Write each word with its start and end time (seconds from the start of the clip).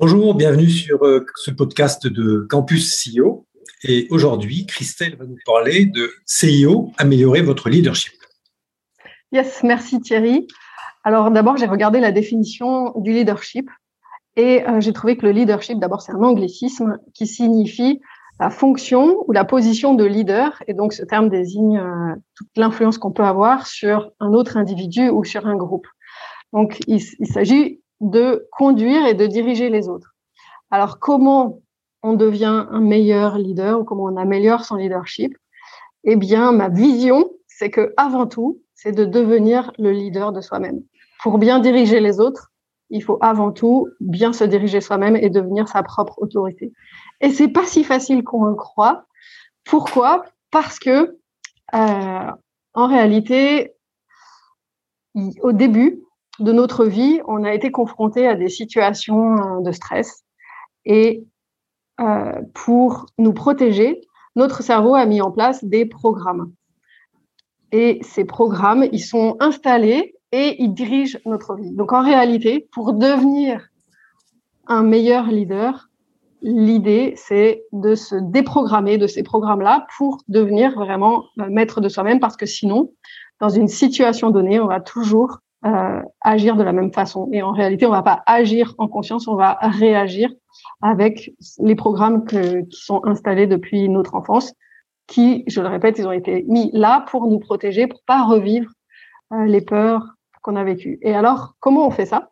Bonjour, 0.00 0.34
bienvenue 0.34 0.70
sur 0.70 1.04
euh, 1.04 1.26
ce 1.36 1.50
podcast 1.50 2.06
de 2.06 2.46
Campus 2.48 3.04
CEO. 3.04 3.46
Et 3.84 4.06
aujourd'hui, 4.08 4.64
Christelle 4.64 5.14
va 5.16 5.26
nous 5.26 5.36
parler 5.44 5.84
de 5.84 6.10
CIO, 6.24 6.90
améliorer 6.96 7.42
votre 7.42 7.68
leadership. 7.68 8.14
Yes, 9.30 9.62
merci 9.62 10.00
Thierry. 10.00 10.48
Alors 11.04 11.30
d'abord, 11.30 11.58
j'ai 11.58 11.66
regardé 11.66 12.00
la 12.00 12.12
définition 12.12 12.94
du 12.96 13.12
leadership 13.12 13.68
et 14.36 14.66
euh, 14.66 14.80
j'ai 14.80 14.94
trouvé 14.94 15.18
que 15.18 15.26
le 15.26 15.32
leadership, 15.32 15.78
d'abord, 15.78 16.00
c'est 16.00 16.12
un 16.12 16.22
anglicisme 16.22 16.96
qui 17.12 17.26
signifie 17.26 18.00
la 18.40 18.48
fonction 18.48 19.22
ou 19.28 19.32
la 19.32 19.44
position 19.44 19.92
de 19.92 20.06
leader. 20.06 20.62
Et 20.66 20.72
donc, 20.72 20.94
ce 20.94 21.04
terme 21.04 21.28
désigne 21.28 21.76
euh, 21.76 22.14
toute 22.36 22.48
l'influence 22.56 22.96
qu'on 22.96 23.12
peut 23.12 23.24
avoir 23.24 23.66
sur 23.66 24.12
un 24.18 24.32
autre 24.32 24.56
individu 24.56 25.10
ou 25.10 25.24
sur 25.24 25.46
un 25.46 25.56
groupe. 25.56 25.86
Donc, 26.54 26.78
il, 26.86 27.02
il 27.18 27.26
s'agit 27.26 27.82
de 28.00 28.48
conduire 28.52 29.06
et 29.06 29.14
de 29.14 29.26
diriger 29.26 29.68
les 29.70 29.88
autres. 29.88 30.14
Alors, 30.70 30.98
comment 30.98 31.60
on 32.02 32.14
devient 32.14 32.66
un 32.70 32.80
meilleur 32.80 33.36
leader 33.36 33.80
ou 33.80 33.84
comment 33.84 34.04
on 34.04 34.16
améliore 34.16 34.64
son 34.64 34.76
leadership? 34.76 35.36
Eh 36.04 36.16
bien, 36.16 36.52
ma 36.52 36.68
vision, 36.68 37.30
c'est 37.46 37.70
que 37.70 37.92
avant 37.96 38.26
tout, 38.26 38.60
c'est 38.74 38.92
de 38.92 39.04
devenir 39.04 39.72
le 39.78 39.90
leader 39.90 40.32
de 40.32 40.40
soi-même. 40.40 40.82
Pour 41.22 41.38
bien 41.38 41.58
diriger 41.58 42.00
les 42.00 42.20
autres, 42.20 42.50
il 42.88 43.02
faut 43.02 43.18
avant 43.20 43.52
tout 43.52 43.88
bien 44.00 44.32
se 44.32 44.44
diriger 44.44 44.80
soi-même 44.80 45.16
et 45.16 45.28
devenir 45.28 45.68
sa 45.68 45.82
propre 45.82 46.14
autorité. 46.22 46.72
Et 47.20 47.30
c'est 47.30 47.48
pas 47.48 47.64
si 47.64 47.84
facile 47.84 48.24
qu'on 48.24 48.44
le 48.44 48.54
croit. 48.54 49.04
Pourquoi? 49.64 50.24
Parce 50.50 50.78
que 50.78 51.18
euh, 51.74 52.30
en 52.74 52.86
réalité, 52.86 53.74
au 55.42 55.52
début, 55.52 56.02
de 56.40 56.52
notre 56.52 56.86
vie, 56.86 57.20
on 57.26 57.44
a 57.44 57.52
été 57.54 57.70
confronté 57.70 58.26
à 58.26 58.34
des 58.34 58.48
situations 58.48 59.36
euh, 59.36 59.60
de 59.60 59.72
stress. 59.72 60.24
Et 60.84 61.24
euh, 62.00 62.40
pour 62.54 63.06
nous 63.18 63.32
protéger, 63.32 64.00
notre 64.36 64.62
cerveau 64.62 64.94
a 64.94 65.04
mis 65.06 65.20
en 65.20 65.30
place 65.30 65.62
des 65.64 65.84
programmes. 65.84 66.52
Et 67.72 68.00
ces 68.02 68.24
programmes, 68.24 68.86
ils 68.90 69.04
sont 69.04 69.36
installés 69.38 70.14
et 70.32 70.62
ils 70.62 70.72
dirigent 70.72 71.18
notre 71.26 71.54
vie. 71.54 71.72
Donc 71.72 71.92
en 71.92 72.02
réalité, 72.02 72.68
pour 72.72 72.94
devenir 72.94 73.68
un 74.66 74.82
meilleur 74.82 75.26
leader, 75.26 75.88
l'idée, 76.42 77.12
c'est 77.16 77.64
de 77.72 77.94
se 77.94 78.14
déprogrammer 78.16 78.96
de 78.96 79.06
ces 79.06 79.22
programmes-là 79.22 79.86
pour 79.98 80.18
devenir 80.28 80.74
vraiment 80.74 81.24
euh, 81.38 81.50
maître 81.50 81.82
de 81.82 81.88
soi-même, 81.88 82.18
parce 82.18 82.36
que 82.36 82.46
sinon, 82.46 82.92
dans 83.40 83.50
une 83.50 83.68
situation 83.68 84.30
donnée, 84.30 84.58
on 84.58 84.66
va 84.66 84.80
toujours 84.80 85.40
euh, 85.66 86.02
agir 86.22 86.56
de 86.56 86.62
la 86.62 86.72
même 86.72 86.92
façon. 86.92 87.28
Et 87.32 87.42
en 87.42 87.52
réalité, 87.52 87.86
on 87.86 87.90
va 87.90 88.02
pas 88.02 88.22
agir 88.26 88.74
en 88.78 88.88
conscience, 88.88 89.28
on 89.28 89.36
va 89.36 89.58
réagir 89.60 90.30
avec 90.82 91.32
les 91.58 91.74
programmes 91.74 92.24
qui 92.24 92.64
sont 92.70 93.04
installés 93.04 93.46
depuis 93.46 93.88
notre 93.88 94.14
enfance, 94.14 94.54
qui, 95.06 95.44
je 95.48 95.60
le 95.60 95.68
répète, 95.68 95.98
ils 95.98 96.06
ont 96.06 96.12
été 96.12 96.44
mis 96.48 96.70
là 96.72 97.04
pour 97.10 97.26
nous 97.26 97.38
protéger, 97.38 97.86
pour 97.86 98.00
pas 98.06 98.24
revivre 98.24 98.70
euh, 99.32 99.44
les 99.44 99.60
peurs 99.60 100.14
qu'on 100.42 100.56
a 100.56 100.64
vécues. 100.64 100.98
Et 101.02 101.14
alors, 101.14 101.54
comment 101.60 101.86
on 101.86 101.90
fait 101.90 102.06
ça? 102.06 102.30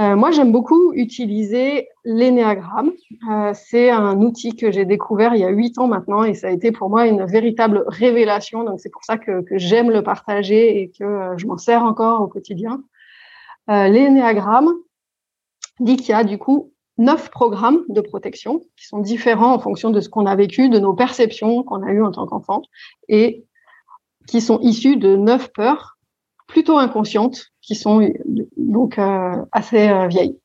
Euh, 0.00 0.16
moi, 0.16 0.30
j'aime 0.30 0.50
beaucoup 0.50 0.94
utiliser 0.94 1.88
l'énéagramme. 2.04 2.92
Euh, 3.30 3.52
c'est 3.54 3.90
un 3.90 4.22
outil 4.22 4.56
que 4.56 4.70
j'ai 4.70 4.86
découvert 4.86 5.34
il 5.34 5.40
y 5.40 5.44
a 5.44 5.50
huit 5.50 5.78
ans 5.78 5.88
maintenant 5.88 6.24
et 6.24 6.32
ça 6.32 6.46
a 6.46 6.50
été 6.50 6.72
pour 6.72 6.88
moi 6.88 7.06
une 7.06 7.24
véritable 7.26 7.84
révélation. 7.86 8.64
Donc, 8.64 8.80
c'est 8.80 8.88
pour 8.88 9.04
ça 9.04 9.18
que, 9.18 9.44
j'aime 9.52 9.90
le 9.90 10.02
partager 10.02 10.80
et 10.80 10.90
que 10.90 11.04
euh, 11.04 11.36
je 11.36 11.46
m'en 11.46 11.58
sers 11.58 11.84
encore 11.84 12.22
au 12.22 12.28
quotidien. 12.28 12.82
L'énéagramme 13.68 14.72
dit 15.78 15.96
qu'il 15.96 16.08
y 16.08 16.12
a 16.12 16.24
du 16.24 16.38
coup 16.38 16.72
neuf 16.98 17.30
programmes 17.30 17.84
de 17.88 18.00
protection 18.00 18.58
qui 18.76 18.86
sont 18.86 18.98
différents 18.98 19.54
en 19.54 19.60
fonction 19.60 19.90
de 19.90 20.00
ce 20.00 20.08
qu'on 20.08 20.26
a 20.26 20.34
vécu, 20.34 20.68
de 20.68 20.80
nos 20.80 20.92
perceptions 20.92 21.62
qu'on 21.62 21.84
a 21.84 21.92
eues 21.92 22.02
en 22.02 22.10
tant 22.10 22.26
qu'enfant 22.26 22.62
et 23.08 23.44
qui 24.26 24.40
sont 24.40 24.58
issus 24.58 24.96
de 24.96 25.14
neuf 25.14 25.52
peurs 25.52 25.98
plutôt 26.48 26.78
inconscientes 26.78 27.49
qui 27.62 27.74
sont 27.74 28.08
donc 28.56 28.98
euh, 28.98 29.44
assez 29.52 29.88
euh, 29.88 30.08
vieilles. 30.08 30.38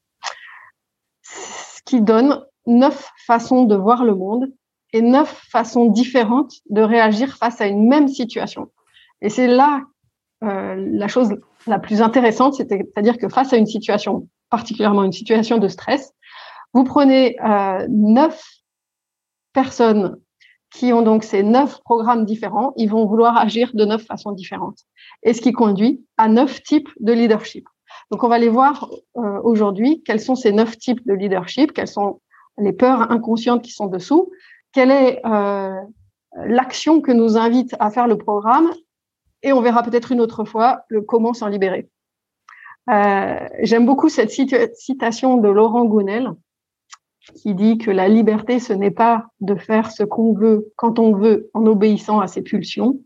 Ce 1.22 1.81
qui 1.86 2.02
donne 2.02 2.44
neuf 2.66 3.12
façons 3.26 3.64
de 3.64 3.76
voir 3.76 4.03
le 4.03 4.16
monde 4.16 4.52
et 4.94 5.02
neuf 5.02 5.46
façons 5.50 5.86
différentes 5.88 6.53
de 6.70 6.81
réagir 6.81 7.36
face 7.38 7.62
à 7.62 7.68
une 7.68 7.88
même 7.88 8.08
situation. 8.08 8.72
Et 9.22 9.30
c'est 9.30 9.48
là 9.48 9.84
euh, 10.44 10.76
la 10.78 11.08
chose 11.08 11.36
la 11.68 11.80
plus 11.80 12.02
intéressante, 12.02 12.56
c'est-à-dire 12.56 13.18
que 13.18 13.30
face 13.30 13.53
à 13.53 13.58
une 13.58 13.66
situation, 13.66 14.28
particulièrement 14.50 15.03
une 15.03 15.12
situation 15.12 15.58
de 15.58 15.68
stress, 15.68 16.14
vous 16.74 16.84
prenez 16.84 17.40
euh, 17.42 17.88
neuf 17.90 18.44
personnes 19.53 20.18
qui 20.75 20.91
ont 20.91 21.02
donc 21.02 21.24
ces 21.24 21.41
neuf 21.41 21.80
programmes 21.86 22.25
différents, 22.25 22.74
ils 22.75 22.90
vont 22.90 23.06
vouloir 23.06 23.38
agir 23.38 23.72
de 23.74 23.86
neuf 23.86 24.06
façons 24.06 24.34
différentes. 24.34 24.80
Et 25.24 25.34
ce 25.34 25.41
qui 25.41 25.53
conduit 25.53 26.06
à 26.18 26.28
neuf 26.28 26.62
types 26.63 26.90
de 27.00 27.13
leadership. 27.13 27.66
Donc, 28.12 28.25
on 28.25 28.28
va 28.28 28.38
les 28.38 28.50
voir 28.50 28.90
euh, 29.16 29.40
aujourd'hui. 29.44 30.03
Quels 30.06 30.19
sont 30.19 30.35
ces 30.35 30.52
neuf 30.52 30.78
types 30.78 31.06
de 31.08 31.14
leadership 31.14 31.72
Quelles 31.72 31.88
sont 31.88 32.19
les 32.58 32.74
peurs 32.74 33.09
inconscientes 33.09 33.62
qui 33.62 33.72
sont 33.72 33.88
dessous 33.88 34.31
Quelle 34.74 34.91
est 34.91 35.25
euh, 35.25 35.80
l'action 36.46 37.00
que 37.00 37.14
nous 37.14 37.38
invite 37.38 37.74
à 37.80 37.90
faire 37.90 38.08
le 38.08 38.18
programme 38.18 38.69
Et 39.44 39.53
on 39.53 39.62
verra 39.62 39.81
peut-être 39.81 40.12
une 40.12 40.19
autre 40.19 40.44
fois 40.44 40.81
le 40.90 41.02
comment 41.02 41.34
s'en 41.34 41.47
libérer. 41.47 41.90
Euh, 42.90 43.47
J'aime 43.62 43.85
beaucoup 43.85 44.09
cette 44.09 44.30
citation 44.30 45.38
de 45.38 45.47
Laurent 45.47 45.85
Gounel 45.85 46.34
qui 47.34 47.56
dit 47.56 47.78
que 47.78 47.91
la 47.91 48.08
liberté, 48.08 48.59
ce 48.59 48.74
n'est 48.74 48.91
pas 48.91 49.28
de 49.41 49.56
faire 49.56 49.91
ce 49.91 50.03
qu'on 50.03 50.34
veut 50.34 50.72
quand 50.75 51.00
on 51.00 51.16
veut 51.16 51.50
en 51.53 51.66
obéissant 51.66 52.19
à 52.19 52.28
ses 52.28 52.41
pulsions, 52.41 53.00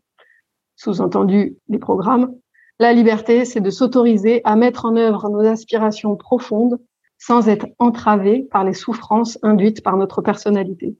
sous-entendu 0.76 1.58
les 1.68 1.80
programmes. 1.80 2.36
La 2.80 2.94
liberté, 2.94 3.46
c'est 3.46 3.62
de 3.62 3.70
s'autoriser 3.70 4.42
à 4.46 4.56
mettre 4.56 4.86
en 4.86 4.96
œuvre 4.96 5.30
nos 5.30 5.46
aspirations 5.46 6.16
profondes 6.16 6.80
sans 7.18 7.50
être 7.50 7.68
entravé 7.80 8.48
par 8.50 8.64
les 8.64 8.74
souffrances 8.74 9.38
induites 9.44 9.84
par 9.84 9.98
notre 9.98 10.22
personnalité. 10.22 10.96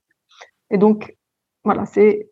Et 0.70 0.76
donc, 0.76 1.16
voilà, 1.64 1.86
c'est, 1.86 2.28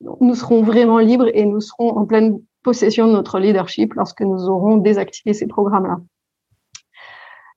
nous 0.00 0.34
serons 0.34 0.62
vraiment 0.62 0.98
libres 0.98 1.30
et 1.32 1.44
nous 1.44 1.60
serons 1.60 1.96
en 1.96 2.06
pleine 2.06 2.40
possession 2.62 3.06
de 3.06 3.12
notre 3.12 3.38
leadership 3.38 3.94
lorsque 3.94 4.20
nous 4.20 4.48
aurons 4.48 4.76
désactivé 4.76 5.32
ces 5.32 5.46
programmes-là. 5.46 5.98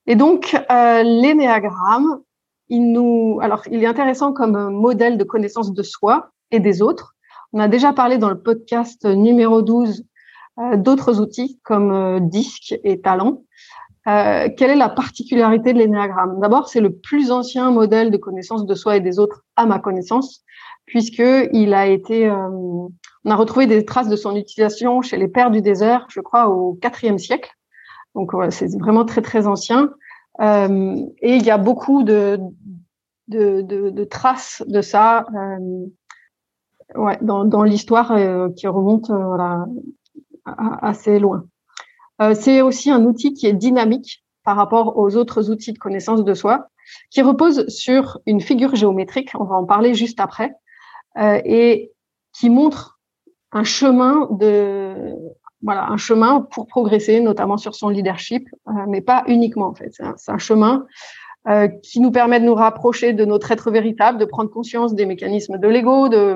Et 0.07 0.15
donc, 0.15 0.55
euh, 0.69 1.03
l'énéagramme, 1.03 2.21
il 2.71 2.93
nous, 2.93 3.39
alors, 3.41 3.63
il 3.69 3.83
est 3.83 3.87
intéressant 3.87 4.31
comme 4.31 4.69
modèle 4.69 5.17
de 5.17 5.25
connaissance 5.25 5.73
de 5.73 5.83
soi 5.83 6.31
et 6.51 6.61
des 6.61 6.81
autres. 6.81 7.15
On 7.51 7.59
a 7.59 7.67
déjà 7.67 7.91
parlé 7.91 8.17
dans 8.17 8.29
le 8.29 8.41
podcast 8.41 9.05
numéro 9.05 9.61
12 9.61 10.05
euh, 10.59 10.77
d'autres 10.77 11.19
outils 11.19 11.59
comme 11.63 11.91
euh, 11.91 12.19
Disque 12.21 12.79
et 12.85 13.01
Talent. 13.01 13.43
Euh, 14.07 14.47
quelle 14.57 14.69
est 14.69 14.75
la 14.77 14.87
particularité 14.87 15.73
de 15.73 15.79
l'énéagramme? 15.79 16.39
D'abord, 16.39 16.69
c'est 16.69 16.79
le 16.79 16.95
plus 16.95 17.29
ancien 17.29 17.71
modèle 17.71 18.09
de 18.09 18.17
connaissance 18.17 18.65
de 18.65 18.73
soi 18.73 18.95
et 18.95 19.01
des 19.01 19.19
autres 19.19 19.43
à 19.57 19.65
ma 19.65 19.79
connaissance, 19.79 20.45
puisque 20.85 21.23
il 21.51 21.73
a 21.73 21.87
été, 21.87 22.25
euh, 22.25 22.47
on 22.47 22.89
a 23.29 23.35
retrouvé 23.35 23.67
des 23.67 23.83
traces 23.83 24.07
de 24.07 24.15
son 24.15 24.37
utilisation 24.37 25.01
chez 25.01 25.17
les 25.17 25.27
pères 25.27 25.51
du 25.51 25.61
désert, 25.61 26.07
je 26.09 26.21
crois 26.21 26.47
au 26.47 26.79
IVe 27.03 27.17
siècle. 27.17 27.51
Donc 28.15 28.31
c'est 28.49 28.77
vraiment 28.79 29.03
très 29.03 29.21
très 29.21 29.45
ancien. 29.45 29.89
Euh, 30.39 30.95
et 31.21 31.35
il 31.35 31.43
y 31.43 31.51
a 31.51 31.57
beaucoup 31.57 32.03
de, 32.03 32.39
de, 33.27 33.61
de, 33.61 33.89
de 33.89 34.03
traces 34.03 34.63
de 34.67 34.81
ça 34.81 35.25
euh, 35.35 35.85
ouais, 36.95 37.17
dans, 37.21 37.45
dans 37.45 37.63
l'histoire 37.63 38.11
euh, 38.11 38.49
qui 38.49 38.67
remonte 38.67 39.09
euh, 39.09 39.25
voilà, 39.25 39.65
assez 40.45 41.19
loin. 41.19 41.45
c'est 42.33 42.61
aussi 42.61 42.89
un 42.89 43.05
outil 43.05 43.33
qui 43.33 43.45
est 43.47 43.53
dynamique 43.53 44.23
par 44.43 44.55
rapport 44.55 44.97
aux 44.97 45.15
autres 45.15 45.51
outils 45.51 45.73
de 45.73 45.77
connaissance 45.77 46.23
de 46.23 46.33
soi, 46.33 46.67
qui 47.11 47.21
repose 47.21 47.67
sur 47.67 48.19
une 48.25 48.41
figure 48.41 48.75
géométrique, 48.75 49.31
on 49.39 49.43
va 49.43 49.55
en 49.55 49.65
parler 49.65 49.93
juste 49.93 50.19
après, 50.19 50.51
et 51.15 51.91
qui 52.33 52.49
montre 52.49 52.99
un 53.51 53.63
chemin 53.63 54.27
de 54.31 55.13
voilà, 55.63 55.89
un 55.89 55.97
chemin 55.97 56.41
pour 56.41 56.67
progresser, 56.67 57.19
notamment 57.19 57.57
sur 57.57 57.75
son 57.75 57.89
leadership, 57.89 58.47
euh, 58.67 58.71
mais 58.87 59.01
pas 59.01 59.23
uniquement 59.27 59.67
en 59.67 59.75
fait. 59.75 59.93
C'est 60.17 60.31
un, 60.31 60.37
chemin 60.37 60.85
euh, 61.47 61.67
qui 61.67 61.99
nous 61.99 62.11
permet 62.11 62.39
de 62.39 62.45
nous 62.45 62.55
rapprocher 62.55 63.13
de 63.13 63.25
notre 63.25 63.51
être 63.51 63.71
véritable, 63.71 64.17
de 64.17 64.25
prendre 64.25 64.49
conscience 64.49 64.93
des 64.93 65.05
mécanismes 65.05 65.57
de 65.57 65.67
l'ego, 65.67 66.09
de, 66.09 66.35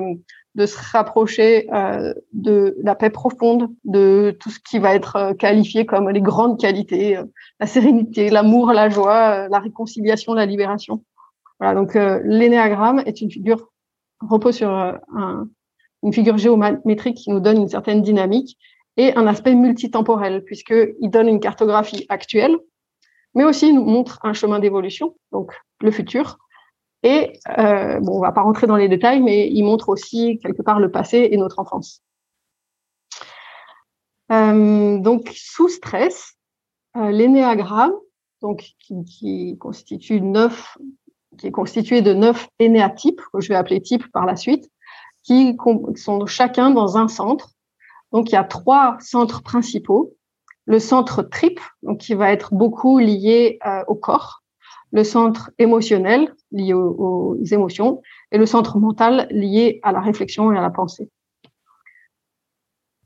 de 0.54 0.66
se 0.66 0.76
rapprocher 0.92 1.68
euh, 1.72 2.14
de 2.32 2.76
la 2.82 2.94
paix 2.94 3.10
profonde, 3.10 3.68
de 3.84 4.36
tout 4.40 4.50
ce 4.50 4.58
qui 4.60 4.78
va 4.78 4.94
être 4.94 5.16
euh, 5.16 5.34
qualifié 5.34 5.86
comme 5.86 6.08
les 6.10 6.20
grandes 6.20 6.60
qualités, 6.60 7.18
la 7.60 7.66
sérénité, 7.66 8.30
l'amour, 8.30 8.72
la 8.72 8.88
joie, 8.88 9.48
la 9.48 9.58
réconciliation, 9.58 10.34
la 10.34 10.46
libération. 10.46 11.02
Voilà, 11.58 11.74
donc 11.74 11.96
l'énéagramme 12.24 13.02
est 13.06 13.22
une 13.22 13.30
figure 13.30 13.70
repose 14.20 14.56
sur 14.56 14.70
un, 14.70 15.48
une 16.02 16.12
figure 16.12 16.38
géométrique 16.38 17.16
qui 17.16 17.30
nous 17.30 17.40
donne 17.40 17.58
une 17.58 17.68
certaine 17.68 18.02
dynamique 18.02 18.58
et 18.96 19.14
un 19.16 19.26
aspect 19.26 19.54
multitemporel 19.54 20.44
puisqu'il 20.44 21.10
donne 21.10 21.28
une 21.28 21.40
cartographie 21.40 22.06
actuelle 22.08 22.56
mais 23.36 23.44
aussi 23.44 23.72
nous 23.72 23.84
montre 23.84 24.18
un 24.22 24.32
chemin 24.32 24.58
d'évolution, 24.58 25.14
donc 25.30 25.52
le 25.80 25.90
futur. 25.90 26.38
Et 27.02 27.38
euh, 27.58 28.00
bon, 28.00 28.16
on 28.16 28.20
va 28.20 28.32
pas 28.32 28.40
rentrer 28.40 28.66
dans 28.66 28.76
les 28.76 28.88
détails, 28.88 29.20
mais 29.20 29.48
il 29.48 29.62
montre 29.62 29.90
aussi 29.90 30.40
quelque 30.42 30.62
part 30.62 30.80
le 30.80 30.90
passé 30.90 31.28
et 31.30 31.36
notre 31.36 31.58
enfance. 31.58 32.02
Euh, 34.32 34.98
donc 34.98 35.30
sous 35.36 35.68
stress, 35.68 36.34
euh, 36.96 37.10
l'énéagramme, 37.10 37.92
donc 38.40 38.70
qui, 38.80 39.56
constitue 39.60 40.22
neuf, 40.22 40.78
qui 41.38 41.48
est 41.48 41.52
constitué 41.52 42.00
de 42.00 42.14
neuf 42.14 42.48
énéatypes, 42.58 43.20
que 43.34 43.40
je 43.40 43.48
vais 43.48 43.54
appeler 43.54 43.82
types 43.82 44.10
par 44.12 44.24
la 44.24 44.34
suite, 44.34 44.70
qui 45.24 45.56
sont 45.96 46.24
chacun 46.26 46.70
dans 46.70 46.96
un 46.96 47.08
centre. 47.08 47.50
Donc 48.12 48.30
il 48.30 48.34
y 48.34 48.38
a 48.38 48.44
trois 48.44 48.96
centres 49.00 49.42
principaux 49.42 50.16
le 50.66 50.80
centre 50.80 51.22
trip, 51.22 51.60
donc 51.82 51.98
qui 51.98 52.14
va 52.14 52.32
être 52.32 52.52
beaucoup 52.52 52.98
lié 52.98 53.58
euh, 53.64 53.84
au 53.86 53.94
corps, 53.94 54.42
le 54.92 55.04
centre 55.04 55.50
émotionnel 55.58 56.34
lié 56.50 56.74
aux, 56.74 57.36
émotions 57.50 58.02
et 58.32 58.38
le 58.38 58.46
centre 58.46 58.78
mental 58.78 59.28
lié 59.30 59.80
à 59.82 59.92
la 59.92 60.00
réflexion 60.00 60.52
et 60.52 60.58
à 60.58 60.60
la 60.60 60.70
pensée. 60.70 61.08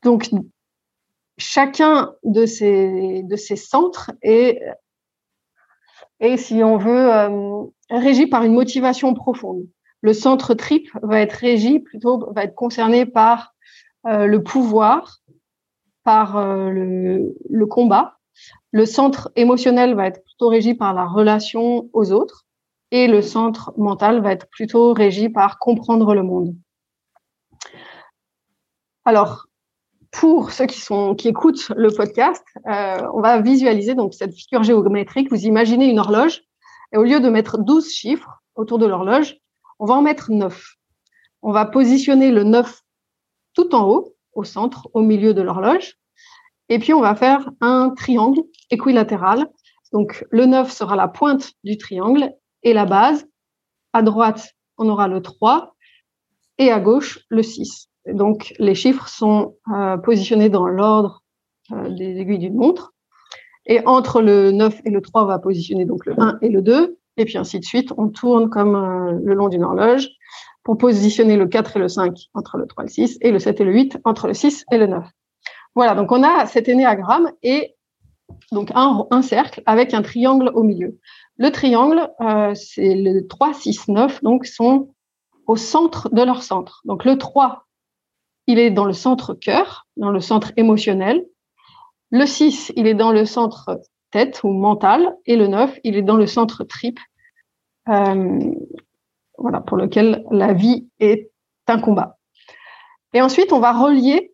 Donc 0.03 0.31
chacun 1.37 2.15
de 2.25 2.47
ces 2.47 3.57
centres 3.57 4.11
est 4.23 4.61
est 6.21 6.37
si 6.37 6.63
on 6.63 6.77
veut 6.77 7.13
euh, 7.13 7.65
régi 7.89 8.27
par 8.27 8.43
une 8.43 8.53
motivation 8.53 9.15
profonde. 9.15 9.67
Le 10.03 10.13
centre 10.13 10.55
trip 10.55 10.89
va 11.03 11.21
être 11.21 11.33
régi 11.33 11.81
plutôt 11.81 12.31
va 12.33 12.45
être 12.45 12.55
concerné 12.55 13.07
par 13.07 13.55
le 14.05 14.39
pouvoir, 14.39 15.21
par 16.05 16.37
euh, 16.37 16.71
le, 16.71 17.67
combat. 17.67 18.17
Le 18.73 18.87
centre 18.87 19.31
émotionnel 19.37 19.95
va 19.95 20.07
être 20.07 20.23
plutôt 20.25 20.49
régi 20.49 20.75
par 20.75 20.95
la 20.95 21.07
relation 21.07 21.89
aux 21.93 22.13
autres 22.13 22.47
et 22.91 23.07
le 23.07 23.23
centre 23.23 23.73
mental 23.77 24.21
va 24.21 24.33
être 24.33 24.49
plutôt 24.49 24.93
régi 24.93 25.29
par 25.29 25.59
comprendre 25.59 26.15
le 26.15 26.23
monde. 26.23 26.57
Alors, 29.05 29.47
pour 30.11 30.51
ceux 30.51 30.67
qui 30.67 30.81
sont 30.81 31.15
qui 31.15 31.29
écoutent 31.29 31.71
le 31.77 31.91
podcast, 31.91 32.45
euh, 32.69 33.01
on 33.15 33.21
va 33.21 33.41
visualiser 33.41 33.95
donc 33.95 34.15
cette 34.15 34.35
figure 34.35 34.65
géométrique. 34.65 35.31
Vous 35.31 35.45
imaginez 35.45 35.89
une 35.89 36.01
horloge 36.01 36.43
et 36.93 36.97
au 36.97 37.05
lieu 37.05 37.21
de 37.21 37.29
mettre 37.29 37.59
12 37.59 37.89
chiffres 37.89 38.43
autour 38.57 38.79
de 38.79 38.87
l'horloge, 38.87 39.37
on 39.79 39.87
va 39.87 39.95
en 39.95 40.03
mettre 40.03 40.33
9. 40.33 40.75
On 41.43 41.53
va 41.53 41.65
positionner 41.65 42.33
le 42.33 42.43
9 42.43 42.83
tout 43.55 43.75
en 43.75 43.87
haut 43.89 44.15
au 44.35 44.45
centre, 44.45 44.89
au 44.95 45.03
milieu 45.03 45.35
de 45.35 45.43
l'horloge. 45.43 45.97
Et 46.69 46.79
puis, 46.79 46.95
on 46.95 47.01
va 47.01 47.15
faire 47.15 47.51
un 47.61 47.91
triangle 47.91 48.41
équilatéral. 48.71 49.49
Donc, 49.93 50.25
le 50.31 50.47
9 50.47 50.71
sera 50.71 50.97
la 50.97 51.09
pointe 51.09 51.53
du 51.65 51.77
triangle 51.77 52.33
et 52.63 52.73
la 52.73 52.87
base. 52.87 53.27
À 53.93 54.03
droite, 54.03 54.55
on 54.79 54.89
aura 54.89 55.09
le 55.09 55.21
3 55.21 55.75
et 56.59 56.71
à 56.71 56.79
gauche, 56.79 57.21
le 57.29 57.43
6. 57.43 57.89
donc, 58.13 58.55
les 58.59 58.75
chiffres 58.75 59.09
sont 59.09 59.57
euh, 59.75 59.97
positionnés 59.97 60.49
dans 60.49 60.67
l'ordre 60.67 61.23
euh, 61.73 61.89
des 61.91 62.19
aiguilles 62.19 62.39
d'une 62.39 62.55
montre. 62.55 62.93
Et 63.67 63.85
entre 63.87 64.23
le 64.23 64.53
9 64.53 64.81
et 64.85 64.91
le 64.91 65.01
3, 65.01 65.25
on 65.25 65.27
va 65.27 65.39
positionner 65.39 65.85
donc 65.85 66.07
le 66.07 66.15
1 66.21 66.39
et 66.43 66.49
le 66.49 66.63
2. 66.63 66.99
Et 67.17 67.25
puis 67.25 67.39
ainsi 67.39 67.59
de 67.61 67.65
suite, 67.65 67.93
on 67.97 68.09
tourne 68.09 68.49
comme 68.49 68.75
euh, 68.75 69.19
le 69.23 69.35
long 69.35 69.49
d'une 69.49 69.65
horloge 69.65 70.09
pour 70.63 70.79
positionner 70.79 71.37
le 71.37 71.47
4 71.47 71.77
et 71.77 71.81
le 71.81 71.89
5 71.89 72.17
entre 72.35 72.59
le 72.59 72.67
3 72.67 72.85
et 72.85 72.87
le 72.87 72.91
6 72.91 73.19
et 73.21 73.31
le 73.31 73.39
7 73.39 73.61
et 73.61 73.65
le 73.65 73.73
8 73.73 73.99
entre 74.05 74.27
le 74.27 74.35
6 74.35 74.65
et 74.73 74.79
le 74.79 74.87
9. 74.87 75.05
Voilà, 75.75 75.95
donc 75.95 76.13
on 76.13 76.23
a 76.23 76.47
cet 76.47 76.69
énéagramme 76.69 77.31
et 77.43 77.77
donc 78.53 78.71
un, 78.75 79.23
cercle 79.23 79.63
avec 79.67 79.95
un 79.95 80.03
triangle 80.03 80.51
au 80.55 80.63
milieu. 80.63 80.99
Le 81.37 81.51
triangle, 81.51 82.11
euh, 82.21 82.55
c'est 82.55 82.95
le 82.95 83.27
3, 83.27 83.55
6, 83.55 83.89
9, 83.89 84.23
donc 84.23 84.47
sont 84.47 84.95
au 85.47 85.57
centre 85.57 86.09
de 86.11 86.23
leur 86.23 86.43
centre. 86.43 86.83
Donc 86.85 87.05
le 87.05 87.19
3, 87.19 87.67
il 88.47 88.59
est 88.59 88.71
dans 88.71 88.85
le 88.85 88.93
centre 88.93 89.35
cœur, 89.35 89.87
dans 89.97 90.11
le 90.11 90.21
centre 90.21 90.53
émotionnel. 90.57 91.25
Le 92.11 92.27
6, 92.27 92.73
il 92.77 92.87
est 92.87 92.95
dans 92.95 93.13
le 93.13 93.25
centre 93.25 93.81
tête 94.11 94.41
ou 94.43 94.49
mental. 94.49 95.17
Et 95.27 95.37
le 95.37 95.47
9, 95.47 95.79
il 95.85 95.97
est 95.97 96.03
dans 96.03 96.17
le 96.17 96.27
centre 96.27 96.65
trip, 96.65 96.99
euh, 97.89 98.39
voilà, 99.41 99.61
pour 99.61 99.77
lequel 99.77 100.25
la 100.31 100.53
vie 100.53 100.89
est 101.01 101.31
un 101.67 101.81
combat. 101.81 102.19
Et 103.13 103.23
ensuite, 103.23 103.53
on 103.53 103.61
va 103.61 103.73
relier 103.73 104.33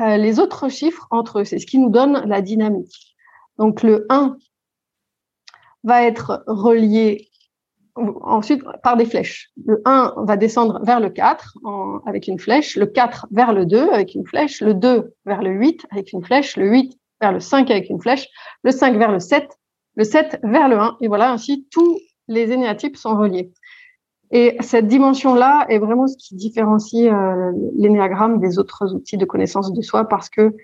euh, 0.00 0.16
les 0.16 0.40
autres 0.40 0.68
chiffres 0.68 1.06
entre 1.10 1.40
eux. 1.40 1.44
C'est 1.44 1.58
ce 1.58 1.66
qui 1.66 1.78
nous 1.78 1.90
donne 1.90 2.22
la 2.26 2.40
dynamique. 2.40 3.16
Donc 3.58 3.82
le 3.82 4.06
1 4.08 4.36
va 5.84 6.02
être 6.04 6.44
relié 6.46 7.30
ensuite 7.94 8.62
par 8.82 8.96
des 8.96 9.06
flèches. 9.06 9.50
Le 9.64 9.80
1 9.86 10.14
va 10.18 10.36
descendre 10.36 10.80
vers 10.84 11.00
le 11.00 11.08
4 11.08 11.56
avec 12.06 12.28
une 12.28 12.38
flèche, 12.38 12.76
le 12.76 12.86
4 12.86 13.28
vers 13.30 13.54
le 13.54 13.64
2 13.64 13.90
avec 13.90 14.14
une 14.14 14.26
flèche, 14.26 14.60
le 14.60 14.74
2 14.74 15.14
vers 15.24 15.42
le 15.42 15.50
8 15.50 15.86
avec 15.90 16.12
une 16.12 16.22
flèche, 16.22 16.56
le 16.56 16.68
8 16.68 16.98
vers 17.22 17.32
le 17.32 17.40
5 17.40 17.70
avec 17.70 17.88
une 17.88 18.00
flèche, 18.00 18.28
le 18.64 18.70
5 18.70 18.98
vers 18.98 19.12
le 19.12 19.18
7, 19.18 19.48
le 19.94 20.04
7 20.04 20.40
vers 20.42 20.68
le 20.68 20.78
1. 20.78 20.98
Et 21.00 21.08
voilà, 21.08 21.32
ainsi 21.32 21.66
tous 21.70 21.98
les 22.28 22.52
énéatypes 22.52 22.96
sont 22.96 23.16
reliés. 23.16 23.52
Et 24.30 24.56
cette 24.60 24.88
dimension-là 24.88 25.66
est 25.68 25.78
vraiment 25.78 26.06
ce 26.06 26.16
qui 26.16 26.34
différencie 26.34 27.12
euh, 27.12 27.52
l'énéagramme 27.76 28.40
des 28.40 28.58
autres 28.58 28.94
outils 28.94 29.16
de 29.16 29.24
connaissance 29.24 29.72
de 29.72 29.82
soi 29.82 30.04
parce 30.04 30.28
que 30.28 30.54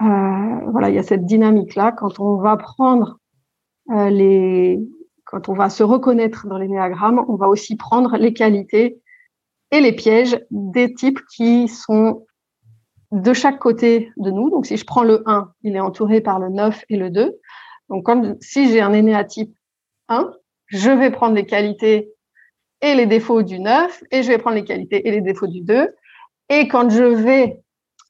euh, 0.00 0.70
voilà, 0.70 0.88
il 0.88 0.94
y 0.94 0.98
a 0.98 1.02
cette 1.02 1.26
dynamique-là. 1.26 1.92
Quand 1.92 2.20
on 2.20 2.36
va 2.36 2.56
prendre 2.56 3.18
euh, 3.90 4.08
les, 4.08 4.80
quand 5.24 5.48
on 5.48 5.54
va 5.54 5.68
se 5.68 5.82
reconnaître 5.82 6.46
dans 6.46 6.58
l'énéagramme, 6.58 7.24
on 7.28 7.36
va 7.36 7.48
aussi 7.48 7.76
prendre 7.76 8.16
les 8.16 8.32
qualités 8.32 9.00
et 9.70 9.80
les 9.80 9.92
pièges 9.92 10.38
des 10.50 10.94
types 10.94 11.20
qui 11.34 11.68
sont 11.68 12.26
de 13.10 13.32
chaque 13.32 13.58
côté 13.58 14.10
de 14.16 14.30
nous. 14.30 14.50
Donc, 14.50 14.66
si 14.66 14.76
je 14.76 14.86
prends 14.86 15.02
le 15.02 15.22
1, 15.26 15.52
il 15.62 15.76
est 15.76 15.80
entouré 15.80 16.20
par 16.20 16.38
le 16.38 16.48
9 16.48 16.84
et 16.88 16.96
le 16.96 17.10
2. 17.10 17.38
Donc, 17.88 18.04
comme 18.04 18.36
si 18.40 18.70
j'ai 18.70 18.80
un 18.80 18.92
énéatype 18.92 19.54
1, 20.08 20.32
je 20.66 20.90
vais 20.90 21.10
prendre 21.10 21.34
les 21.34 21.44
qualités 21.44 22.11
et 22.82 22.94
les 22.94 23.06
défauts 23.06 23.42
du 23.42 23.60
9 23.60 24.04
et 24.10 24.22
je 24.22 24.28
vais 24.28 24.38
prendre 24.38 24.56
les 24.56 24.64
qualités 24.64 25.06
et 25.06 25.10
les 25.10 25.20
défauts 25.20 25.46
du 25.46 25.60
2. 25.60 25.94
Et 26.50 26.68
quand 26.68 26.90
je 26.90 27.04
vais 27.04 27.62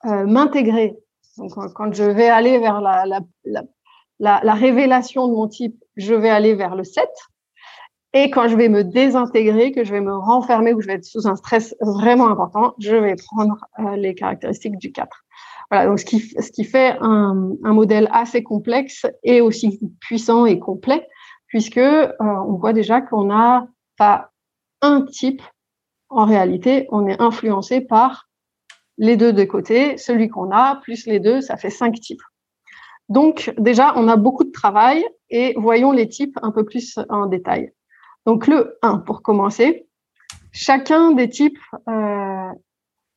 euh, 0.07 0.27
m'intégrer, 0.27 0.97
donc 1.37 1.53
quand 1.75 1.93
je 1.95 2.05
vais 2.05 2.29
aller 2.29 2.59
vers 2.59 2.81
la, 2.81 3.07
la, 3.07 3.21
la, 3.45 4.41
la, 4.43 4.55
révélation 4.55 5.29
de 5.29 5.35
mon 5.35 5.47
type, 5.47 5.77
je 5.97 6.15
vais 6.15 6.31
aller 6.31 6.55
vers 6.55 6.75
le 6.75 6.85
7. 6.85 7.05
Et 8.15 8.31
quand 8.31 8.49
je 8.49 8.57
vais 8.57 8.69
me 8.69 8.85
désintégrer, 8.85 9.73
que 9.73 9.85
je 9.85 9.93
vais 9.93 10.01
me 10.01 10.15
renfermer, 10.15 10.75
ou 10.75 10.81
je 10.81 10.87
vais 10.87 10.95
être 10.95 11.05
sous 11.05 11.27
un 11.27 11.37
stress 11.37 11.75
vraiment 11.81 12.29
important, 12.29 12.75
je 12.79 12.97
vais 12.97 13.15
prendre 13.17 13.57
euh, 13.79 13.97
les 13.97 14.15
caractéristiques 14.15 14.77
du 14.77 14.93
4. 14.93 15.09
Voilà, 15.71 15.87
donc 15.87 15.99
ce 15.99 16.05
qui, 16.05 16.21
ce 16.21 16.51
qui 16.51 16.65
fait 16.65 16.97
un, 17.01 17.53
un 17.65 17.73
modèle 17.73 18.09
assez 18.13 18.43
complexe 18.43 19.07
et 19.23 19.41
aussi 19.41 19.81
puissant 20.01 20.45
et 20.45 20.59
complet, 20.59 21.07
puisque 21.47 21.79
euh, 21.79 22.07
on 22.19 22.55
voit 22.55 22.75
déjà 22.75 23.01
qu'on 23.01 23.31
a 23.31 23.67
pas 23.97 24.32
un 24.83 25.03
type, 25.03 25.43
en 26.09 26.27
réalité, 26.27 26.87
on 26.91 27.07
est 27.07 27.21
influencé 27.21 27.81
par 27.81 28.29
les 28.99 29.17
deux 29.17 29.33
de 29.33 29.45
côté, 29.45 29.97
celui 29.97 30.29
qu'on 30.29 30.51
a, 30.51 30.77
plus 30.77 31.07
les 31.07 31.19
deux, 31.19 31.41
ça 31.41 31.57
fait 31.57 31.71
cinq 31.71 31.95
types. 32.01 32.23
Donc 33.09 33.53
déjà, 33.59 33.95
on 33.97 34.09
a 34.09 34.17
beaucoup 34.17 34.45
de 34.45 34.53
travail 34.53 35.05
et 35.31 35.55
voyons 35.57 35.93
les 35.93 36.09
types 36.09 36.39
un 36.43 36.51
peu 36.51 36.65
plus 36.65 36.99
en 37.09 37.27
détail. 37.27 37.73
Donc 38.27 38.47
le 38.47 38.79
1, 38.83 38.99
pour 38.99 39.23
commencer, 39.23 39.89
chacun 40.53 41.13
des 41.13 41.29
types 41.29 41.59
euh, 41.89 42.53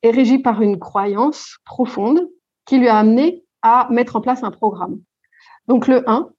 est 0.01 0.11
régi 0.11 0.39
par 0.39 0.61
une 0.61 0.79
croyance 0.79 1.57
profonde 1.65 2.27
qui 2.65 2.79
lui 2.79 2.87
a 2.87 2.97
amené 2.97 3.43
à 3.61 3.87
mettre 3.91 4.15
en 4.15 4.21
place 4.21 4.43
un 4.43 4.51
programme. 4.51 4.99
Donc 5.67 5.87
le 5.87 6.09
1 6.09 6.29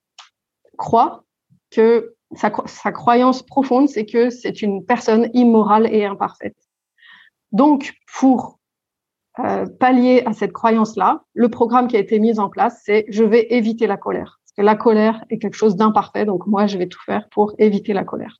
croit 0.77 1.23
que 1.71 2.16
sa, 2.35 2.91
croyance 2.91 3.43
profonde, 3.43 3.89
c'est 3.89 4.05
que 4.05 4.29
c'est 4.29 4.61
une 4.61 4.85
personne 4.85 5.29
immorale 5.33 5.87
et 5.93 6.05
imparfaite. 6.05 6.57
Donc, 7.51 7.93
pour 8.19 8.59
euh, 9.39 9.65
pallier 9.79 10.23
à 10.25 10.33
cette 10.33 10.51
croyance-là, 10.51 11.23
le 11.33 11.49
programme 11.49 11.87
qui 11.87 11.95
a 11.95 11.99
été 11.99 12.19
mis 12.19 12.39
en 12.39 12.49
place, 12.49 12.81
c'est 12.83 13.05
je 13.09 13.23
vais 13.23 13.47
éviter 13.53 13.87
la 13.87 13.97
colère. 13.97 14.39
que 14.57 14.63
la 14.63 14.75
colère 14.75 15.23
est 15.29 15.37
quelque 15.37 15.55
chose 15.55 15.75
d'imparfait. 15.75 16.25
Donc 16.25 16.47
moi, 16.47 16.65
je 16.65 16.77
vais 16.79 16.87
tout 16.87 17.01
faire 17.05 17.29
pour 17.29 17.53
éviter 17.59 17.93
la 17.93 18.03
colère. 18.03 18.37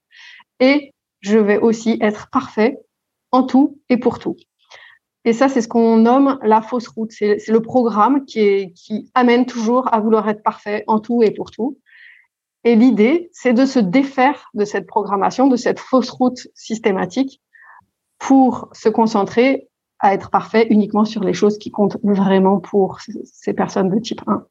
Et 0.60 0.94
je 1.22 1.38
vais 1.38 1.60
aussi 1.60 1.98
être 2.02 2.30
parfait 2.32 2.80
en 3.32 3.44
tout 3.44 3.80
et 3.90 3.98
pour 3.98 4.18
tout. 4.18 4.36
Et 5.26 5.34
ça, 5.34 5.50
c'est 5.50 5.62
ce 5.62 5.68
qu'on 5.68 5.98
nomme 5.98 6.40
la 6.42 6.62
fausse 6.62 6.88
route. 6.88 7.12
C'est 7.12 7.48
le 7.48 7.62
programme 7.62 8.26
qui, 8.26 8.74
qui 8.74 9.12
amène 9.14 9.46
toujours 9.46 9.94
à 9.94 10.00
vouloir 10.00 10.28
être 10.30 10.42
parfait 10.42 10.84
en 10.88 11.00
tout 11.00 11.22
et 11.22 11.32
pour 11.32 11.52
tout. 11.52 11.78
Et 12.64 12.76
l'idée, 12.76 13.30
c'est 13.32 13.54
de 13.54 13.66
se 13.66 13.80
défaire 13.80 14.50
de 14.54 14.66
cette 14.66 14.88
programmation, 14.88 15.48
de 15.48 15.56
cette 15.56 15.80
fausse 15.80 16.10
route 16.10 16.48
systématique 16.54 17.42
pour 18.20 18.70
se 18.74 18.90
concentrer 18.90 19.70
à 20.00 20.14
être 20.14 20.30
parfait 20.30 20.68
uniquement 20.70 21.06
sur 21.06 21.24
les 21.24 21.34
choses 21.34 21.58
qui 21.58 21.72
comptent 21.72 21.98
vraiment 22.04 22.60
pour 22.60 23.00
ces 23.24 23.54
personnes 23.54 23.90
de 23.90 24.00
type 24.00 24.22
1. 24.28 24.46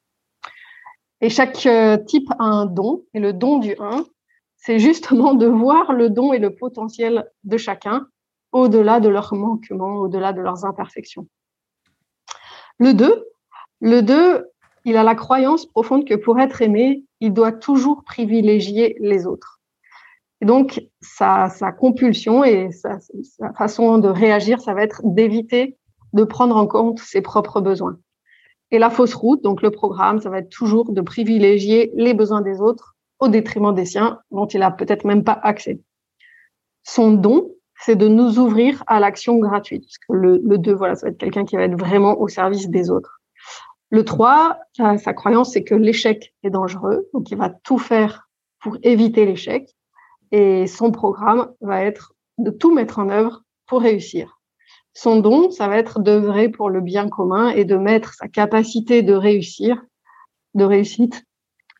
Et 1.21 1.29
chaque 1.29 1.65
euh, 1.65 1.97
type 1.97 2.29
a 2.37 2.43
un 2.43 2.65
don, 2.65 3.03
et 3.13 3.19
le 3.19 3.33
don 3.33 3.59
du 3.59 3.75
1, 3.79 4.05
c'est 4.57 4.79
justement 4.79 5.33
de 5.33 5.47
voir 5.47 5.93
le 5.93 6.09
don 6.09 6.33
et 6.33 6.39
le 6.39 6.53
potentiel 6.53 7.29
de 7.43 7.57
chacun 7.57 8.07
au-delà 8.51 8.99
de 8.99 9.09
leurs 9.09 9.33
manquements, 9.33 9.95
au-delà 9.95 10.33
de 10.33 10.41
leurs 10.41 10.65
imperfections. 10.65 11.27
Le 12.77 12.93
2, 12.93 13.25
le 13.81 14.01
2, 14.01 14.47
il 14.85 14.97
a 14.97 15.03
la 15.03 15.15
croyance 15.15 15.65
profonde 15.65 16.05
que 16.05 16.13
pour 16.13 16.39
être 16.39 16.61
aimé, 16.61 17.03
il 17.19 17.33
doit 17.33 17.51
toujours 17.51 18.03
privilégier 18.03 18.95
les 18.99 19.25
autres. 19.25 19.59
Et 20.41 20.45
donc, 20.45 20.81
sa, 21.01 21.49
compulsion 21.77 22.43
et 22.43 22.71
sa, 22.71 22.99
façon 23.57 23.97
de 23.97 24.07
réagir, 24.07 24.61
ça 24.61 24.73
va 24.73 24.83
être 24.83 25.01
d'éviter 25.03 25.77
de 26.13 26.23
prendre 26.23 26.55
en 26.55 26.67
compte 26.67 26.99
ses 26.99 27.21
propres 27.21 27.59
besoins. 27.59 27.97
Et 28.69 28.79
la 28.79 28.89
fausse 28.89 29.15
route, 29.15 29.43
donc 29.43 29.61
le 29.61 29.71
programme, 29.71 30.19
ça 30.19 30.29
va 30.29 30.39
être 30.39 30.49
toujours 30.49 30.91
de 30.91 31.01
privilégier 31.01 31.91
les 31.95 32.13
besoins 32.13 32.41
des 32.41 32.61
autres 32.61 32.95
au 33.19 33.29
détriment 33.29 33.73
des 33.73 33.85
siens, 33.85 34.19
dont 34.29 34.45
il 34.45 34.61
a 34.61 34.71
peut-être 34.71 35.05
même 35.05 35.23
pas 35.23 35.39
accès. 35.41 35.79
Son 36.83 37.11
don, 37.11 37.51
c'est 37.79 37.95
de 37.95 38.07
nous 38.07 38.39
ouvrir 38.39 38.83
à 38.87 38.99
l'action 38.99 39.37
gratuite. 39.39 39.85
le, 40.09 40.39
le 40.43 40.57
2, 40.57 40.73
voilà, 40.73 40.95
ça 40.95 41.07
va 41.07 41.11
être 41.11 41.17
quelqu'un 41.17 41.45
qui 41.45 41.55
va 41.55 41.63
être 41.63 41.79
vraiment 41.79 42.19
au 42.19 42.27
service 42.27 42.69
des 42.69 42.89
autres. 42.89 43.16
Le 43.89 44.03
3, 44.03 44.59
sa 44.97 45.13
croyance, 45.13 45.53
c'est 45.53 45.63
que 45.63 45.75
l'échec 45.75 46.33
est 46.43 46.49
dangereux, 46.49 47.07
donc 47.13 47.31
il 47.31 47.37
va 47.37 47.49
tout 47.49 47.77
faire 47.77 48.29
pour 48.59 48.77
éviter 48.83 49.25
l'échec. 49.25 49.75
Et 50.31 50.67
son 50.67 50.91
programme 50.91 51.53
va 51.61 51.83
être 51.83 52.13
de 52.37 52.51
tout 52.51 52.73
mettre 52.73 52.99
en 52.99 53.09
œuvre 53.09 53.43
pour 53.65 53.81
réussir. 53.81 54.41
Son 54.93 55.19
don, 55.19 55.51
ça 55.51 55.67
va 55.67 55.77
être 55.77 55.99
d'œuvrer 55.99 56.49
pour 56.49 56.69
le 56.69 56.81
bien 56.81 57.07
commun 57.07 57.49
et 57.49 57.65
de 57.65 57.77
mettre 57.77 58.13
sa 58.13 58.27
capacité 58.27 59.03
de 59.03 59.13
réussir, 59.13 59.81
de 60.53 60.65
réussite, 60.65 61.23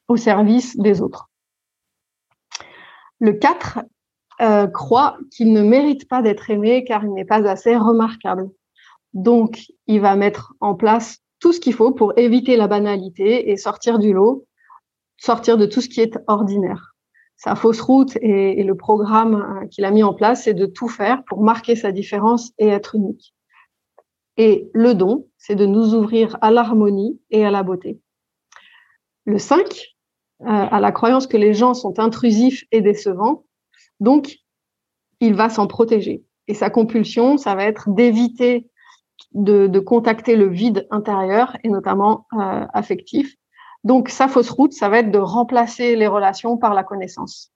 au 0.07 0.15
service 0.15 0.77
des 0.77 1.01
autres. 1.01 1.29
Le 3.19 3.33
4 3.33 3.79
euh, 4.39 4.67
croit 4.67 5.17
qu'il 5.31 5.51
ne 5.51 5.63
mérite 5.63 6.07
pas 6.07 6.21
d'être 6.21 6.49
aimé 6.49 6.83
car 6.85 7.03
il 7.03 7.13
n'est 7.13 7.25
pas 7.25 7.47
assez 7.49 7.75
remarquable. 7.75 8.49
Donc, 9.13 9.73
il 9.87 9.99
va 9.99 10.15
mettre 10.15 10.53
en 10.59 10.75
place 10.75 11.19
tout 11.39 11.53
ce 11.53 11.59
qu'il 11.59 11.73
faut 11.73 11.91
pour 11.91 12.17
éviter 12.17 12.57
la 12.57 12.67
banalité 12.67 13.51
et 13.51 13.57
sortir 13.57 13.99
du 13.99 14.13
lot, 14.13 14.45
sortir 15.17 15.57
de 15.57 15.65
tout 15.65 15.81
ce 15.81 15.89
qui 15.89 16.01
est 16.01 16.17
ordinaire 16.27 16.97
sa 17.37 17.55
fausse 17.55 17.81
route 17.81 18.17
et, 18.21 18.63
le 18.63 18.75
programme 18.75 19.35
euh, 19.35 19.67
qu'il 19.67 19.85
a 19.85 19.91
mis 19.91 20.03
en 20.03 20.13
place, 20.13 20.43
c'est 20.43 20.55
de 20.55 20.65
tout 20.65 20.89
faire 20.89 21.23
pour 21.25 21.43
marquer 21.43 21.75
sa 21.75 21.91
différence 21.91 22.51
et 22.57 22.67
être 22.67 22.95
unique. 22.95 23.35
Et 24.37 24.69
le 24.73 24.93
don, 24.93 25.27
c'est 25.37 25.55
de 25.55 25.65
nous 25.65 25.93
ouvrir 25.93 26.37
à 26.41 26.51
l'harmonie 26.51 27.19
et 27.29 27.45
à 27.45 27.51
la 27.51 27.63
beauté. 27.63 27.99
Le 29.25 29.37
5, 29.37 29.61
euh, 29.61 30.45
à 30.45 30.79
la 30.79 30.91
croyance 30.91 31.27
que 31.27 31.37
les 31.37 31.53
gens 31.53 31.73
sont 31.73 31.99
intrusifs 31.99 32.65
et 32.71 32.81
décevants, 32.81 33.45
donc 33.99 34.37
il 35.19 35.35
va 35.35 35.49
s'en 35.49 35.67
protéger. 35.67 36.23
Et 36.47 36.53
sa 36.53 36.69
compulsion, 36.69 37.37
ça 37.37 37.55
va 37.55 37.63
être 37.65 37.89
d'éviter 37.89 38.67
de, 39.33 39.79
contacter 39.79 40.35
le 40.35 40.47
vide 40.47 40.87
intérieur 40.91 41.57
et 41.63 41.69
notamment 41.69 42.25
euh, 42.33 42.65
affectif 42.73 43.35
donc, 43.87 44.09
sa 44.09 44.27
fausse 44.27 44.49
route, 44.49 44.73
ça 44.73 44.89
va 44.89 44.99
être 44.99 45.11
de 45.11 45.17
remplacer 45.17 45.95
les 45.95 46.07
relations 46.07 46.57
par 46.57 46.73
la 46.73 46.83
connaissance. 46.83 47.53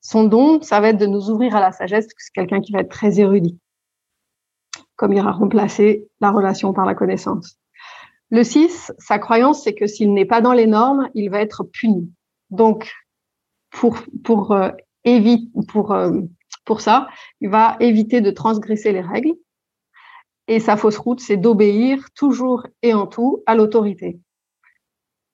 Son 0.00 0.24
don, 0.24 0.60
ça 0.62 0.80
va 0.80 0.88
être 0.88 0.98
de 0.98 1.06
nous 1.06 1.30
ouvrir 1.30 1.54
à 1.54 1.60
la 1.60 1.70
sagesse, 1.70 2.06
parce 2.06 2.14
que 2.14 2.22
c'est 2.24 2.34
quelqu'un 2.34 2.60
qui 2.60 2.72
va 2.72 2.80
être 2.80 2.90
très 2.90 3.20
érudit, 3.20 3.58
comme 4.96 5.12
il 5.12 5.18
ira 5.18 5.30
remplacer 5.30 6.08
la 6.20 6.32
relation 6.32 6.72
par 6.72 6.86
la 6.86 6.96
connaissance. 6.96 7.56
Le 8.30 8.42
6, 8.42 8.92
sa 8.98 9.20
croyance, 9.20 9.62
c'est 9.62 9.74
que 9.74 9.86
s'il 9.86 10.12
n'est 10.12 10.24
pas 10.24 10.40
dans 10.40 10.52
les 10.52 10.66
normes, 10.66 11.08
il 11.14 11.30
va 11.30 11.40
être 11.40 11.62
puni. 11.62 12.12
Donc, 12.50 12.92
pour, 13.70 13.96
pour, 14.24 14.52
euh, 14.52 14.70
pour, 15.68 15.92
euh, 15.92 16.20
pour 16.64 16.80
ça, 16.80 17.06
il 17.40 17.48
va 17.48 17.76
éviter 17.78 18.20
de 18.20 18.32
transgresser 18.32 18.90
les 18.92 19.02
règles. 19.02 19.34
Et 20.46 20.60
sa 20.60 20.76
fausse 20.76 20.98
route, 20.98 21.20
c'est 21.20 21.36
d'obéir 21.36 22.10
toujours 22.14 22.66
et 22.82 22.92
en 22.94 23.06
tout 23.06 23.42
à 23.46 23.54
l'autorité 23.54 24.20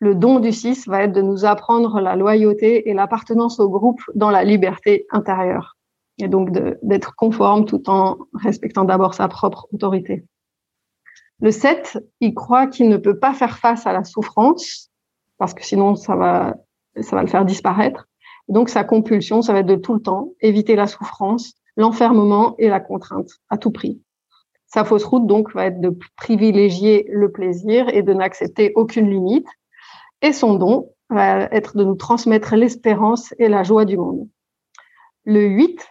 le 0.00 0.14
don 0.14 0.40
du 0.40 0.50
6 0.50 0.88
va 0.88 1.04
être 1.04 1.12
de 1.12 1.20
nous 1.20 1.44
apprendre 1.44 2.00
la 2.00 2.16
loyauté 2.16 2.88
et 2.88 2.94
l'appartenance 2.94 3.60
au 3.60 3.68
groupe 3.68 4.00
dans 4.14 4.30
la 4.30 4.44
liberté 4.44 5.06
intérieure. 5.10 5.76
Et 6.18 6.28
donc 6.28 6.50
d'être 6.82 7.14
conforme 7.14 7.66
tout 7.66 7.88
en 7.88 8.16
respectant 8.34 8.84
d'abord 8.84 9.14
sa 9.14 9.28
propre 9.28 9.68
autorité. 9.72 10.24
Le 11.40 11.50
7, 11.50 11.98
il 12.20 12.34
croit 12.34 12.66
qu'il 12.66 12.88
ne 12.88 12.96
peut 12.96 13.18
pas 13.18 13.32
faire 13.34 13.58
face 13.58 13.86
à 13.86 13.92
la 13.92 14.04
souffrance, 14.04 14.90
parce 15.38 15.54
que 15.54 15.64
sinon 15.64 15.96
ça 15.96 16.16
va, 16.16 16.56
ça 17.00 17.16
va 17.16 17.22
le 17.22 17.28
faire 17.28 17.44
disparaître. 17.44 18.06
donc 18.48 18.68
sa 18.68 18.84
compulsion, 18.84 19.42
ça 19.42 19.52
va 19.52 19.60
être 19.60 19.66
de 19.66 19.76
tout 19.76 19.94
le 19.94 20.00
temps 20.00 20.32
éviter 20.40 20.76
la 20.76 20.86
souffrance, 20.86 21.54
l'enfermement 21.76 22.54
et 22.58 22.68
la 22.68 22.80
contrainte 22.80 23.30
à 23.48 23.56
tout 23.56 23.70
prix. 23.70 24.02
Sa 24.72 24.84
fausse 24.84 25.04
route, 25.04 25.26
donc, 25.26 25.52
va 25.54 25.66
être 25.66 25.80
de 25.80 25.96
privilégier 26.16 27.06
le 27.10 27.32
plaisir 27.32 27.88
et 27.88 28.02
de 28.02 28.14
n'accepter 28.14 28.72
aucune 28.76 29.10
limite 29.10 29.48
et 30.22 30.32
son 30.32 30.54
don 30.54 30.90
va 31.08 31.48
être 31.50 31.76
de 31.76 31.84
nous 31.84 31.96
transmettre 31.96 32.54
l'espérance 32.54 33.34
et 33.38 33.48
la 33.48 33.64
joie 33.64 33.84
du 33.84 33.96
monde. 33.96 34.28
Le 35.24 35.44
8 35.44 35.86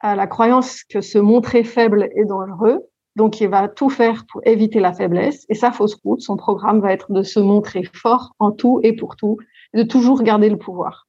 a 0.00 0.16
la 0.16 0.26
croyance 0.26 0.84
que 0.84 1.00
se 1.00 1.18
montrer 1.18 1.64
faible 1.64 2.08
est 2.14 2.24
dangereux, 2.24 2.86
donc 3.16 3.40
il 3.40 3.48
va 3.48 3.68
tout 3.68 3.90
faire 3.90 4.24
pour 4.30 4.40
éviter 4.44 4.80
la 4.80 4.92
faiblesse. 4.92 5.44
Et 5.48 5.54
sa 5.54 5.70
fausse 5.72 5.96
route, 5.96 6.20
son 6.20 6.36
programme 6.36 6.80
va 6.80 6.92
être 6.92 7.12
de 7.12 7.22
se 7.22 7.40
montrer 7.40 7.82
fort 7.92 8.32
en 8.38 8.52
tout 8.52 8.80
et 8.82 8.94
pour 8.94 9.16
tout, 9.16 9.36
de 9.74 9.82
toujours 9.82 10.22
garder 10.22 10.48
le 10.48 10.56
pouvoir. 10.56 11.06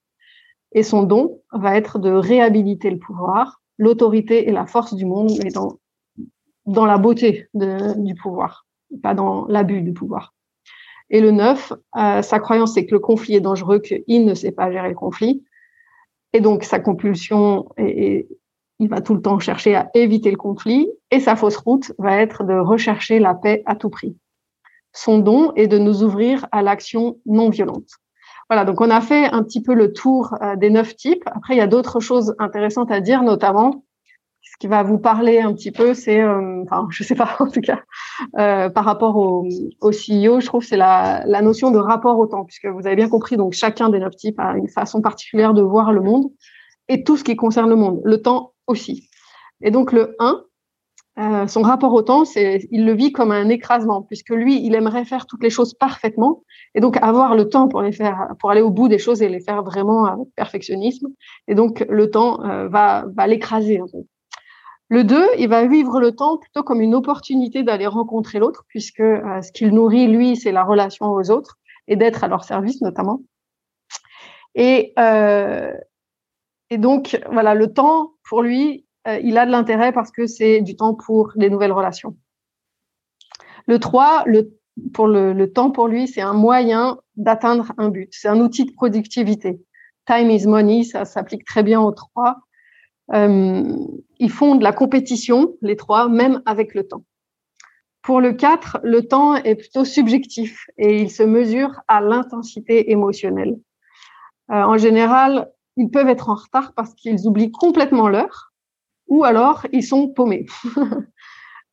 Et 0.73 0.83
son 0.83 1.03
don 1.03 1.39
va 1.53 1.77
être 1.77 1.97
de 1.97 2.11
réhabiliter 2.11 2.89
le 2.89 2.99
pouvoir, 2.99 3.61
l'autorité 3.77 4.49
et 4.49 4.51
la 4.51 4.65
force 4.65 4.95
du 4.95 5.05
monde, 5.05 5.31
dans 6.69 6.85
la 6.85 6.97
beauté 6.97 7.47
du 7.53 8.15
pouvoir, 8.15 8.65
pas 9.01 9.13
dans 9.13 9.45
l'abus 9.47 9.81
du 9.81 9.93
pouvoir. 9.93 10.33
Et 11.09 11.21
le 11.21 11.31
9, 11.31 11.73
euh, 11.97 12.21
sa 12.21 12.39
croyance, 12.39 12.73
c'est 12.73 12.85
que 12.85 12.93
le 12.93 12.99
conflit 12.99 13.35
est 13.35 13.41
dangereux, 13.41 13.79
qu'il 13.79 14.25
ne 14.25 14.33
sait 14.35 14.51
pas 14.51 14.71
gérer 14.71 14.89
le 14.89 14.95
conflit. 14.95 15.43
Et 16.33 16.41
donc, 16.41 16.63
sa 16.63 16.79
compulsion, 16.79 17.67
et, 17.77 18.27
il 18.77 18.87
va 18.87 19.01
tout 19.01 19.15
le 19.15 19.21
temps 19.21 19.39
chercher 19.39 19.75
à 19.75 19.89
éviter 19.95 20.29
le 20.29 20.37
conflit. 20.37 20.87
Et 21.09 21.19
sa 21.19 21.35
fausse 21.35 21.57
route 21.57 21.91
va 21.97 22.21
être 22.21 22.43
de 22.43 22.53
rechercher 22.53 23.19
la 23.19 23.33
paix 23.33 23.63
à 23.65 23.75
tout 23.75 23.89
prix. 23.89 24.15
Son 24.93 25.17
don 25.17 25.51
est 25.55 25.67
de 25.67 25.79
nous 25.79 26.03
ouvrir 26.03 26.47
à 26.51 26.61
l'action 26.61 27.17
non 27.25 27.49
violente. 27.49 27.89
Voilà, 28.47 28.65
donc 28.65 28.79
on 28.81 28.89
a 28.89 29.01
fait 29.01 29.25
un 29.25 29.43
petit 29.43 29.61
peu 29.61 29.73
le 29.73 29.93
tour 29.93 30.35
euh, 30.41 30.55
des 30.55 30.69
neuf 30.69 30.95
types. 30.95 31.23
Après, 31.25 31.55
il 31.55 31.57
y 31.57 31.61
a 31.61 31.67
d'autres 31.67 31.99
choses 31.99 32.35
intéressantes 32.39 32.91
à 32.91 33.01
dire, 33.01 33.23
notamment 33.23 33.83
ce 34.41 34.57
qui 34.59 34.67
va 34.67 34.83
vous 34.83 34.97
parler 34.97 35.39
un 35.39 35.53
petit 35.53 35.71
peu, 35.71 35.93
c'est, 35.93 36.21
euh, 36.21 36.63
enfin, 36.63 36.87
je 36.89 37.03
sais 37.03 37.15
pas 37.15 37.35
en 37.39 37.47
tout 37.47 37.61
cas, 37.61 37.81
euh, 38.37 38.69
par 38.69 38.85
rapport 38.85 39.17
au, 39.17 39.47
au 39.81 39.89
CEO, 39.89 40.39
je 40.39 40.45
trouve 40.45 40.63
c'est 40.63 40.77
la, 40.77 41.23
la 41.25 41.41
notion 41.41 41.71
de 41.71 41.77
rapport 41.77 42.17
au 42.19 42.27
temps, 42.27 42.45
puisque 42.45 42.65
vous 42.65 42.85
avez 42.87 42.95
bien 42.95 43.09
compris, 43.09 43.37
donc 43.37 43.53
chacun 43.53 43.89
des 43.89 43.99
neuf 43.99 44.15
types 44.15 44.39
a 44.39 44.55
une 44.57 44.69
façon 44.69 45.01
particulière 45.01 45.53
de 45.53 45.61
voir 45.61 45.91
le 45.91 46.01
monde 46.01 46.25
et 46.87 47.03
tout 47.03 47.17
ce 47.17 47.23
qui 47.23 47.35
concerne 47.35 47.69
le 47.69 47.75
monde, 47.75 48.01
le 48.03 48.21
temps 48.21 48.53
aussi. 48.67 49.09
Et 49.61 49.71
donc 49.71 49.91
le 49.91 50.15
1, 50.19 50.43
euh, 51.19 51.47
son 51.47 51.61
rapport 51.61 51.93
au 51.93 52.01
temps, 52.01 52.23
c'est, 52.23 52.67
il 52.71 52.85
le 52.85 52.93
vit 52.93 53.11
comme 53.11 53.31
un 53.31 53.49
écrasement, 53.49 54.01
puisque 54.01 54.29
lui, 54.29 54.65
il 54.65 54.73
aimerait 54.73 55.03
faire 55.03 55.25
toutes 55.25 55.43
les 55.43 55.49
choses 55.49 55.73
parfaitement, 55.73 56.43
et 56.75 56.79
donc 56.79 56.97
avoir 56.97 57.35
le 57.35 57.49
temps 57.49 57.67
pour 57.67 57.81
les 57.81 57.91
faire, 57.91 58.35
pour 58.39 58.51
aller 58.51 58.61
au 58.61 58.69
bout 58.69 58.87
des 58.87 58.99
choses 58.99 59.21
et 59.21 59.27
les 59.27 59.41
faire 59.41 59.63
vraiment 59.63 60.05
avec 60.05 60.27
perfectionnisme. 60.35 61.07
Et 61.47 61.55
donc 61.55 61.85
le 61.89 62.09
temps 62.09 62.43
euh, 62.45 62.69
va, 62.69 63.05
va 63.13 63.27
l'écraser. 63.27 63.81
En 63.81 63.87
fait. 63.87 64.05
Le 64.89 65.03
2, 65.03 65.23
il 65.37 65.47
va 65.47 65.67
vivre 65.67 65.99
le 65.99 66.15
temps 66.15 66.37
plutôt 66.37 66.63
comme 66.63 66.81
une 66.81 66.95
opportunité 66.95 67.61
d'aller 67.61 67.85
rencontrer 67.85 68.39
l'autre, 68.39 68.65
puisque 68.67 68.99
euh, 68.99 69.41
ce 69.41 69.51
qu'il 69.51 69.69
nourrit, 69.69 70.07
lui, 70.07 70.35
c'est 70.35 70.51
la 70.51 70.63
relation 70.63 71.11
aux 71.11 71.29
autres 71.29 71.59
et 71.87 71.95
d'être 71.95 72.23
à 72.23 72.27
leur 72.27 72.43
service 72.43 72.81
notamment. 72.81 73.21
Et, 74.55 74.93
euh, 74.97 75.71
donc, 76.71 77.21
voilà, 77.31 77.53
le 77.53 77.71
temps, 77.71 78.13
pour 78.27 78.41
lui, 78.41 78.87
euh, 79.07 79.19
il 79.23 79.37
a 79.37 79.45
de 79.45 79.51
l'intérêt 79.51 79.91
parce 79.91 80.11
que 80.11 80.25
c'est 80.25 80.61
du 80.61 80.75
temps 80.75 80.95
pour 80.95 81.31
les 81.35 81.51
nouvelles 81.51 81.71
relations. 81.71 82.17
Le 83.67 83.77
3, 83.77 84.23
le, 84.25 84.57
pour 84.93 85.07
le, 85.07 85.51
temps, 85.53 85.69
pour 85.69 85.87
lui, 85.87 86.07
c'est 86.07 86.21
un 86.21 86.33
moyen 86.33 86.99
d'atteindre 87.15 87.73
un 87.77 87.89
but. 87.89 88.09
C'est 88.11 88.27
un 88.27 88.39
outil 88.39 88.65
de 88.65 88.71
productivité. 88.71 89.61
Time 90.05 90.31
is 90.31 90.47
money, 90.47 90.83
ça 90.83 91.05
s'applique 91.05 91.45
très 91.45 91.61
bien 91.61 91.79
aux 91.79 91.91
trois. 91.91 92.37
Euh, 93.13 93.63
ils 94.19 94.31
font 94.31 94.55
de 94.55 94.63
la 94.63 94.71
compétition, 94.71 95.55
les 95.61 95.75
trois, 95.75 96.09
même 96.09 96.41
avec 96.45 96.73
le 96.75 96.87
temps. 96.87 97.03
Pour 98.01 98.21
le 98.21 98.33
4, 98.33 98.79
le 98.83 99.07
temps 99.07 99.35
est 99.35 99.55
plutôt 99.55 99.85
subjectif 99.85 100.65
et 100.77 101.01
il 101.01 101.11
se 101.11 101.23
mesure 101.23 101.81
à 101.87 102.01
l'intensité 102.01 102.91
émotionnelle. 102.91 103.59
Euh, 104.51 104.63
en 104.63 104.77
général, 104.77 105.51
ils 105.77 105.89
peuvent 105.89 106.09
être 106.09 106.29
en 106.29 106.35
retard 106.35 106.73
parce 106.73 106.93
qu'ils 106.93 107.27
oublient 107.27 107.51
complètement 107.51 108.09
l'heure 108.09 108.51
ou 109.07 109.23
alors 109.23 109.65
ils 109.71 109.83
sont 109.83 110.07
paumés. 110.07 110.45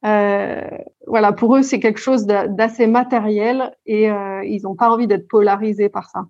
Euh, 0.04 0.60
voilà, 1.06 1.32
pour 1.32 1.56
eux, 1.56 1.62
c'est 1.62 1.80
quelque 1.80 1.98
chose 1.98 2.26
d'assez 2.26 2.86
matériel 2.86 3.74
et 3.86 4.08
euh, 4.08 4.44
ils 4.44 4.62
n'ont 4.62 4.76
pas 4.76 4.90
envie 4.90 5.08
d'être 5.08 5.26
polarisés 5.26 5.88
par 5.88 6.10
ça. 6.10 6.26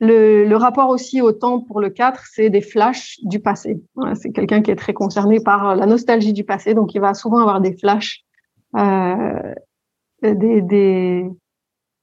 Le, 0.00 0.54
rapport 0.54 0.90
aussi 0.90 1.20
au 1.20 1.32
temps 1.32 1.60
pour 1.60 1.80
le 1.80 1.90
4, 1.90 2.24
c'est 2.32 2.50
des 2.50 2.60
flashs 2.60 3.18
du 3.22 3.40
passé. 3.40 3.80
c'est 4.14 4.30
quelqu'un 4.30 4.62
qui 4.62 4.70
est 4.70 4.76
très 4.76 4.94
concerné 4.94 5.40
par 5.40 5.74
la 5.74 5.86
nostalgie 5.86 6.32
du 6.32 6.44
passé, 6.44 6.74
donc 6.74 6.94
il 6.94 7.00
va 7.00 7.14
souvent 7.14 7.38
avoir 7.38 7.60
des 7.60 7.76
flashs, 7.76 8.24
euh, 8.76 9.54
des, 10.22 10.62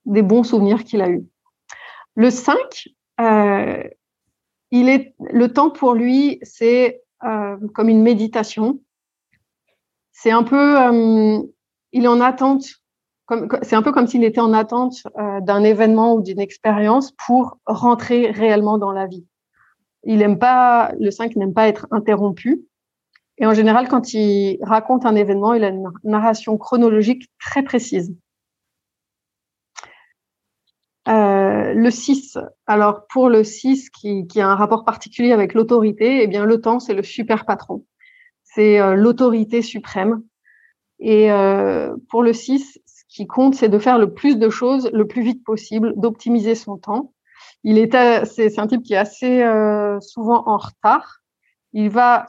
des, 0.06 0.22
bons 0.22 0.44
souvenirs 0.44 0.84
qu'il 0.84 1.02
a 1.02 1.10
eus. 1.10 1.26
Le 2.16 2.30
5, 2.30 2.56
il 4.72 4.90
est, 4.90 5.16
le 5.20 5.48
temps 5.54 5.70
pour 5.70 5.94
lui, 5.94 6.40
c'est 6.42 7.02
comme 7.74 7.90
une 7.90 8.04
méditation 8.04 8.80
c'est 10.16 10.32
un 10.32 10.44
peu, 10.44 10.82
euh, 10.82 11.40
il 11.92 12.06
est 12.06 12.08
en 12.08 12.22
attente. 12.22 12.66
C'est 13.64 13.76
un 13.76 13.82
peu 13.82 13.92
comme 13.92 14.08
s'il 14.08 14.24
était 14.24 14.42
en 14.42 14.54
attente 14.54 14.98
euh, 15.18 15.42
d'un 15.42 15.64
événement 15.64 16.14
ou 16.14 16.22
d'une 16.22 16.40
expérience 16.40 17.12
pour 17.26 17.58
rentrer 17.66 18.32
réellement 18.32 18.78
dans 18.78 18.92
la 18.92 19.08
vie. 19.08 19.26
Il 20.04 20.22
aime 20.22 20.38
pas, 20.38 20.92
le 21.00 21.10
5 21.10 21.36
n'aime 21.36 21.54
pas 21.54 21.68
être 21.68 21.88
interrompu. 21.92 22.66
Et 23.38 23.46
en 23.46 23.54
général, 23.54 23.88
quand 23.88 24.14
il 24.14 24.60
raconte 24.62 25.06
un 25.06 25.16
événement, 25.16 25.54
il 25.54 25.64
a 25.64 25.70
une 25.70 25.92
narration 26.04 26.58
chronologique 26.58 27.30
très 27.40 27.64
précise. 27.64 28.16
Euh, 31.08 31.74
le 31.74 31.92
6, 31.92 32.38
alors 32.68 33.06
pour 33.08 33.30
le 33.30 33.44
6 33.44 33.90
qui, 33.90 34.26
qui, 34.28 34.42
a 34.42 34.48
un 34.48 34.56
rapport 34.56 34.86
particulier 34.86 35.34
avec 35.34 35.54
l'autorité, 35.54 36.24
eh 36.24 36.28
bien 36.28 36.46
le 36.46 36.62
temps, 36.62 36.80
c'est 36.80 36.94
le 36.94 37.04
super 37.04 37.46
patron 37.46 37.84
c'est 38.56 38.80
euh, 38.80 38.96
l'autorité 38.96 39.62
suprême. 39.62 40.24
Et 41.00 41.30
euh, 41.32 41.94
pour 42.10 42.24
le 42.24 42.32
6, 42.32 42.80
ce 42.85 42.85
qui 43.16 43.28
compte, 43.28 43.56
c'est 43.56 43.70
de 43.70 43.80
faire 43.80 43.98
le 43.98 44.14
plus 44.14 44.38
de 44.38 44.50
choses 44.50 44.90
le 44.92 45.08
plus 45.08 45.22
vite 45.22 45.44
possible, 45.44 45.94
d'optimiser 45.96 46.56
son 46.56 46.78
temps. 46.78 47.14
Il 47.64 47.78
est, 47.78 48.26
c'est, 48.26 48.60
un 48.60 48.68
type 48.68 48.84
qui 48.84 48.94
est 48.94 48.98
assez 48.98 49.42
euh, 49.44 50.00
souvent 50.02 50.44
en 50.48 50.58
retard. 50.58 51.20
Il 51.74 51.90
va 51.90 52.28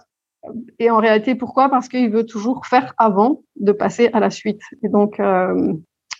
et 0.78 0.90
en 0.90 0.98
réalité, 0.98 1.34
pourquoi? 1.34 1.68
Parce 1.68 1.88
qu'il 1.88 2.08
veut 2.10 2.24
toujours 2.24 2.66
faire 2.66 2.94
avant 2.98 3.42
de 3.56 3.72
passer 3.72 4.10
à 4.12 4.20
la 4.20 4.30
suite. 4.30 4.62
Et 4.84 4.88
donc, 4.88 5.20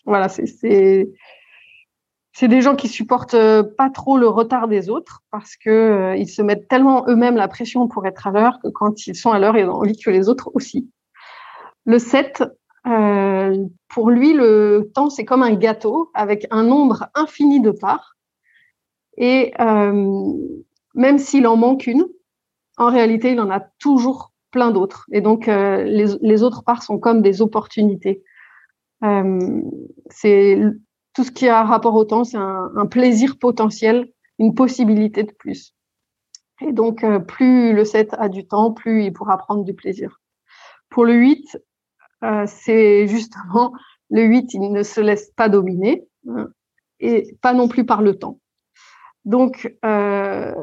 voilà, 0.04 0.28
c'est 0.28 0.46
c'est 2.38 2.49
des 2.49 2.61
gens 2.61 2.76
qui 2.76 2.88
supportent 2.88 3.32
euh, 3.32 3.62
pas 3.62 3.88
trop 3.88 4.18
le 4.18 4.28
retard 4.28 4.68
des 4.68 4.90
autres 4.90 5.23
parce 5.30 5.56
que 5.56 5.70
euh, 5.70 6.16
ils 6.16 6.28
se 6.28 6.42
mettent 6.42 6.68
tellement 6.68 7.06
eux-mêmes 7.08 7.37
la 7.37 7.49
pression 7.49 7.88
pour 7.88 8.06
être 8.06 8.26
à 8.26 8.30
l'heure 8.30 8.58
que 8.62 8.68
quand 8.68 9.06
ils 9.06 9.16
sont 9.16 9.30
à 9.30 9.38
l'heure, 9.38 9.56
ils 9.56 9.64
ont 9.64 9.76
envie 9.76 9.96
que 9.96 10.11
les 10.11 10.28
autres 10.28 10.50
aussi. 10.52 10.90
Le 11.87 11.99
7, 11.99 12.44
euh, 12.87 13.66
pour 13.88 14.11
lui, 14.11 14.33
le 14.33 14.90
temps, 14.94 15.11
c'est 15.11 15.25
comme 15.25 15.42
un 15.42 15.55
gâteau 15.55 16.11
avec 16.14 16.46
un 16.51 16.62
nombre 16.62 17.09
infini 17.14 17.61
de 17.61 17.70
parts. 17.70 18.16
Et 19.18 19.55
même 19.59 21.18
s'il 21.18 21.46
en 21.46 21.57
manque 21.57 21.87
une, 21.87 22.07
en 22.77 22.90
réalité, 22.90 23.33
il 23.33 23.40
en 23.40 23.51
a 23.51 23.61
toujours 23.79 24.33
plein 24.51 24.70
d'autres. 24.70 25.07
Et 25.11 25.22
donc, 25.22 25.46
les, 25.46 26.05
les, 26.20 26.42
autres 26.42 26.62
parts 26.62 26.83
sont 26.83 26.99
comme 26.99 27.22
des 27.22 27.40
opportunités. 27.40 28.22
c'est 30.11 30.61
tout 31.16 31.25
ce 31.25 31.31
qui 31.31 31.49
a 31.49 31.64
rapport 31.64 31.94
au 31.94 32.05
temps, 32.05 32.25
c'est 32.25 32.37
un, 32.37 32.87
plaisir 32.90 33.38
potentiel, 33.38 34.12
une 34.38 34.55
possibilité 34.55 35.22
de 35.22 35.33
plus. 35.33 35.75
Et 36.61 36.72
donc, 36.72 37.03
euh, 37.05 37.18
plus 37.18 37.72
le 37.72 37.87
7 37.87 38.14
a 38.18 38.29
du 38.29 38.46
temps, 38.46 38.72
plus 38.72 39.05
il 39.05 39.14
pourra 39.14 39.38
prendre 39.38 39.64
du 39.64 39.72
plaisir. 39.72 40.20
Pour 40.90 41.07
le 41.07 41.14
8, 41.14 41.59
euh, 42.26 42.44
c'est 42.46 43.06
justement 43.06 43.72
le 44.10 44.22
8, 44.22 44.54
il 44.54 44.72
ne 44.72 44.82
se 44.82 45.00
laisse 45.00 45.30
pas 45.36 45.48
dominer 45.48 46.06
hein, 46.28 46.48
et 47.00 47.36
pas 47.40 47.54
non 47.54 47.68
plus 47.68 47.84
par 47.84 48.02
le 48.02 48.18
temps. 48.18 48.40
Donc, 49.24 49.74
euh, 49.84 50.54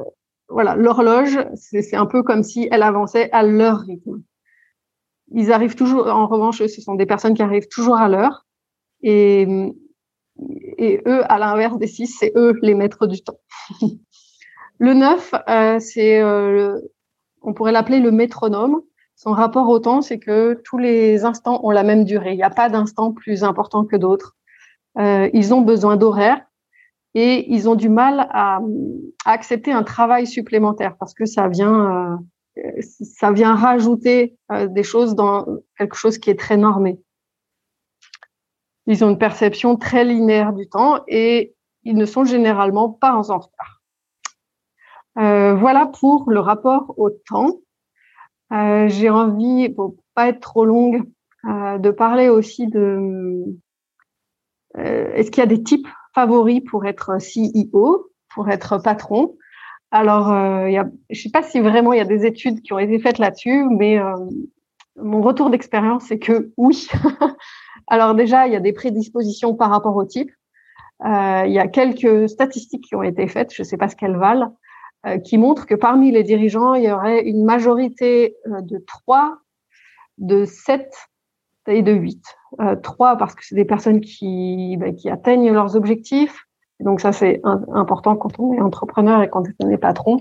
voilà, 0.47 0.75
l'horloge, 0.75 1.39
c'est 1.55 1.95
un 1.95 2.05
peu 2.05 2.23
comme 2.23 2.43
si 2.43 2.67
elle 2.71 2.83
avançait 2.83 3.29
à 3.31 3.43
leur 3.43 3.79
rythme. 3.79 4.21
Ils 5.31 5.51
arrivent 5.51 5.75
toujours, 5.75 6.07
en 6.07 6.27
revanche, 6.27 6.59
ce 6.59 6.81
sont 6.81 6.95
des 6.95 7.05
personnes 7.05 7.33
qui 7.33 7.41
arrivent 7.41 7.67
toujours 7.67 7.97
à 7.97 8.07
l'heure 8.07 8.45
et 9.01 9.73
et 10.77 11.01
eux, 11.05 11.21
à 11.31 11.37
l'inverse 11.37 11.77
des 11.77 11.87
six, 11.87 12.07
c'est 12.07 12.31
eux 12.35 12.57
les 12.61 12.73
maîtres 12.73 13.07
du 13.07 13.21
temps. 13.21 13.39
le 14.79 14.93
9, 14.93 15.33
euh, 15.49 15.79
c'est, 15.79 16.21
euh, 16.21 16.79
on 17.41 17.53
pourrait 17.53 17.71
l'appeler 17.71 17.99
le 17.99 18.11
métronome. 18.11 18.81
Son 19.15 19.31
rapport 19.31 19.69
au 19.69 19.79
temps, 19.79 20.01
c'est 20.01 20.19
que 20.19 20.61
tous 20.63 20.77
les 20.77 21.23
instants 21.25 21.61
ont 21.63 21.71
la 21.71 21.83
même 21.83 22.03
durée. 22.03 22.31
Il 22.31 22.37
n'y 22.37 22.43
a 22.43 22.49
pas 22.49 22.69
d'instant 22.69 23.11
plus 23.11 23.43
important 23.43 23.85
que 23.85 23.95
d'autres. 23.95 24.35
Euh, 24.97 25.29
ils 25.33 25.53
ont 25.53 25.61
besoin 25.61 25.97
d'horaires 25.97 26.41
et 27.15 27.51
ils 27.53 27.69
ont 27.69 27.75
du 27.75 27.89
mal 27.89 28.27
à, 28.31 28.59
accepter 29.25 29.71
un 29.71 29.83
travail 29.83 30.27
supplémentaire 30.27 30.95
parce 30.97 31.13
que 31.13 31.25
ça 31.25 31.47
vient, 31.47 32.19
euh, 32.57 32.81
ça 32.81 33.31
vient 33.31 33.55
rajouter 33.55 34.37
euh, 34.51 34.67
des 34.67 34.83
choses 34.83 35.15
dans 35.15 35.45
quelque 35.77 35.95
chose 35.95 36.17
qui 36.17 36.29
est 36.29 36.39
très 36.39 36.57
normé. 36.57 36.99
Ils 38.85 39.03
ont 39.03 39.09
une 39.09 39.17
perception 39.17 39.77
très 39.77 40.03
linéaire 40.03 40.53
du 40.53 40.67
temps 40.67 41.03
et 41.07 41.55
ils 41.83 41.95
ne 41.95 42.05
sont 42.05 42.25
généralement 42.25 42.89
pas 42.89 43.13
en 43.13 43.21
retard. 43.21 43.81
Euh, 45.19 45.53
voilà 45.53 45.85
pour 45.85 46.29
le 46.29 46.39
rapport 46.39 46.93
au 46.97 47.09
temps. 47.09 47.59
Euh, 48.53 48.87
J'ai 48.87 49.09
envie, 49.09 49.69
pour 49.69 49.95
pas 50.15 50.29
être 50.29 50.39
trop 50.39 50.65
longue, 50.65 51.03
euh, 51.45 51.77
de 51.77 51.91
parler 51.91 52.29
aussi 52.29 52.67
de 52.67 53.43
euh, 54.77 55.13
est-ce 55.13 55.31
qu'il 55.31 55.41
y 55.41 55.43
a 55.43 55.47
des 55.47 55.63
types 55.63 55.87
favoris 56.15 56.61
pour 56.69 56.85
être 56.85 57.17
CEO, 57.17 58.09
pour 58.33 58.49
être 58.49 58.77
patron? 58.77 59.35
Alors, 59.91 60.31
euh, 60.31 60.69
y 60.69 60.77
a, 60.77 60.85
je 61.09 61.21
sais 61.21 61.29
pas 61.29 61.43
si 61.43 61.59
vraiment 61.59 61.93
il 61.93 61.97
y 61.97 62.01
a 62.01 62.05
des 62.05 62.25
études 62.25 62.61
qui 62.61 62.73
ont 62.73 62.79
été 62.79 62.99
faites 62.99 63.19
là-dessus, 63.19 63.65
mais 63.69 63.99
mon 64.95 65.21
retour 65.21 65.49
d'expérience, 65.49 66.05
c'est 66.05 66.19
que 66.19 66.51
oui. 66.57 66.87
Alors 67.87 68.15
déjà, 68.15 68.47
il 68.47 68.53
y 68.53 68.55
a 68.55 68.59
des 68.59 68.73
prédispositions 68.73 69.55
par 69.55 69.69
rapport 69.69 69.95
au 69.95 70.05
type. 70.05 70.31
Euh, 71.05 71.43
il 71.45 71.51
y 71.51 71.59
a 71.59 71.67
quelques 71.67 72.29
statistiques 72.29 72.85
qui 72.85 72.95
ont 72.95 73.03
été 73.03 73.27
faites, 73.27 73.53
je 73.53 73.63
ne 73.63 73.65
sais 73.67 73.77
pas 73.77 73.89
ce 73.89 73.95
qu'elles 73.95 74.15
valent, 74.15 74.55
qui 75.23 75.37
montrent 75.37 75.65
que 75.65 75.75
parmi 75.75 76.11
les 76.11 76.23
dirigeants, 76.23 76.73
il 76.73 76.83
y 76.83 76.91
aurait 76.91 77.21
une 77.23 77.43
majorité 77.43 78.35
euh, 78.47 78.61
de 78.61 78.77
3, 78.77 79.37
de 80.17 80.45
7 80.45 80.89
et 81.67 81.81
de 81.81 81.91
8. 81.91 82.21
Euh, 82.61 82.75
3 82.75 83.17
parce 83.17 83.35
que 83.35 83.45
c'est 83.45 83.55
des 83.55 83.65
personnes 83.65 84.01
qui, 84.01 84.77
ben, 84.77 84.95
qui 84.95 85.09
atteignent 85.09 85.51
leurs 85.51 85.75
objectifs. 85.75 86.45
Donc 86.79 86.99
ça, 86.99 87.11
c'est 87.11 87.41
important 87.43 88.15
quand 88.15 88.39
on 88.39 88.53
est 88.53 88.61
entrepreneur 88.61 89.21
et 89.21 89.29
quand 89.29 89.43
on 89.59 89.69
est 89.69 89.77
patron. 89.77 90.17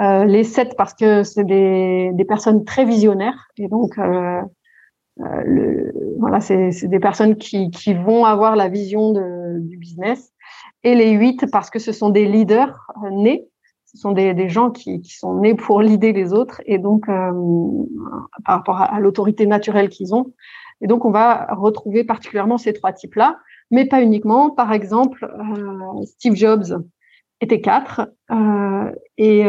Euh, 0.00 0.24
les 0.24 0.44
7 0.44 0.76
parce 0.76 0.94
que 0.94 1.22
c'est 1.22 1.44
des, 1.44 2.10
des, 2.12 2.24
personnes 2.24 2.64
très 2.64 2.84
visionnaires 2.84 3.48
et 3.56 3.66
donc 3.66 3.98
euh, 3.98 4.40
euh, 5.20 5.42
le, 5.44 5.92
voilà, 6.18 6.40
c'est 6.40 6.70
des 6.84 7.00
personnes 7.00 7.36
qui, 7.36 7.70
qui, 7.70 7.94
vont 7.94 8.24
avoir 8.24 8.54
la 8.54 8.68
vision 8.68 9.12
de, 9.12 9.58
du 9.60 9.76
business. 9.76 10.32
Et 10.84 10.94
les 10.94 11.10
huit, 11.10 11.50
parce 11.50 11.70
que 11.70 11.80
ce 11.80 11.90
sont 11.90 12.10
des 12.10 12.26
leaders 12.26 12.86
euh, 13.04 13.10
nés, 13.10 13.47
ce 13.90 13.98
sont 13.98 14.12
des, 14.12 14.34
des 14.34 14.48
gens 14.48 14.70
qui, 14.70 15.00
qui, 15.00 15.14
sont 15.14 15.40
nés 15.40 15.54
pour 15.54 15.80
leader 15.80 16.12
les 16.12 16.32
autres, 16.32 16.60
et 16.66 16.78
donc 16.78 17.08
euh, 17.08 17.32
par 18.44 18.56
rapport 18.56 18.80
à, 18.80 19.00
l'autorité 19.00 19.46
naturelle 19.46 19.88
qu'ils 19.88 20.14
ont. 20.14 20.32
Et 20.80 20.86
donc, 20.86 21.04
on 21.04 21.10
va 21.10 21.46
retrouver 21.54 22.04
particulièrement 22.04 22.58
ces 22.58 22.72
trois 22.72 22.92
types-là, 22.92 23.38
mais 23.70 23.86
pas 23.86 24.02
uniquement. 24.02 24.50
Par 24.50 24.72
exemple, 24.72 25.24
euh, 25.24 26.04
Steve 26.04 26.36
Jobs 26.36 26.84
était 27.40 27.60
quatre, 27.60 28.08
euh, 28.30 28.92
et 29.16 29.44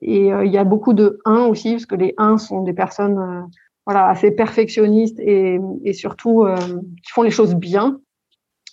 et 0.00 0.28
il 0.28 0.52
y 0.52 0.58
a 0.58 0.62
beaucoup 0.62 0.92
de 0.92 1.18
1 1.24 1.46
aussi, 1.46 1.72
parce 1.72 1.86
que 1.86 1.96
les 1.96 2.14
1 2.18 2.38
sont 2.38 2.62
des 2.62 2.72
personnes 2.72 3.48
voilà, 3.88 4.06
assez 4.08 4.30
perfectionnistes 4.30 5.18
et, 5.18 5.58
et 5.82 5.94
surtout 5.94 6.42
euh, 6.42 6.56
qui 7.02 7.10
font 7.10 7.22
les 7.22 7.30
choses 7.30 7.54
bien. 7.54 7.98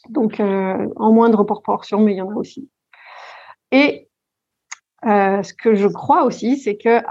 Donc, 0.09 0.41
euh, 0.41 0.89
en 0.97 1.13
moindre 1.13 1.45
proportion, 1.45 2.01
mais 2.01 2.11
il 2.11 2.17
y 2.17 2.21
en 2.21 2.31
a 2.31 2.35
aussi. 2.35 2.69
Et 3.71 4.09
euh, 5.05 5.43
ce 5.43 5.53
que 5.53 5.75
je 5.75 5.87
crois 5.87 6.23
aussi, 6.23 6.57
c'est 6.57 6.77
que 6.77 7.01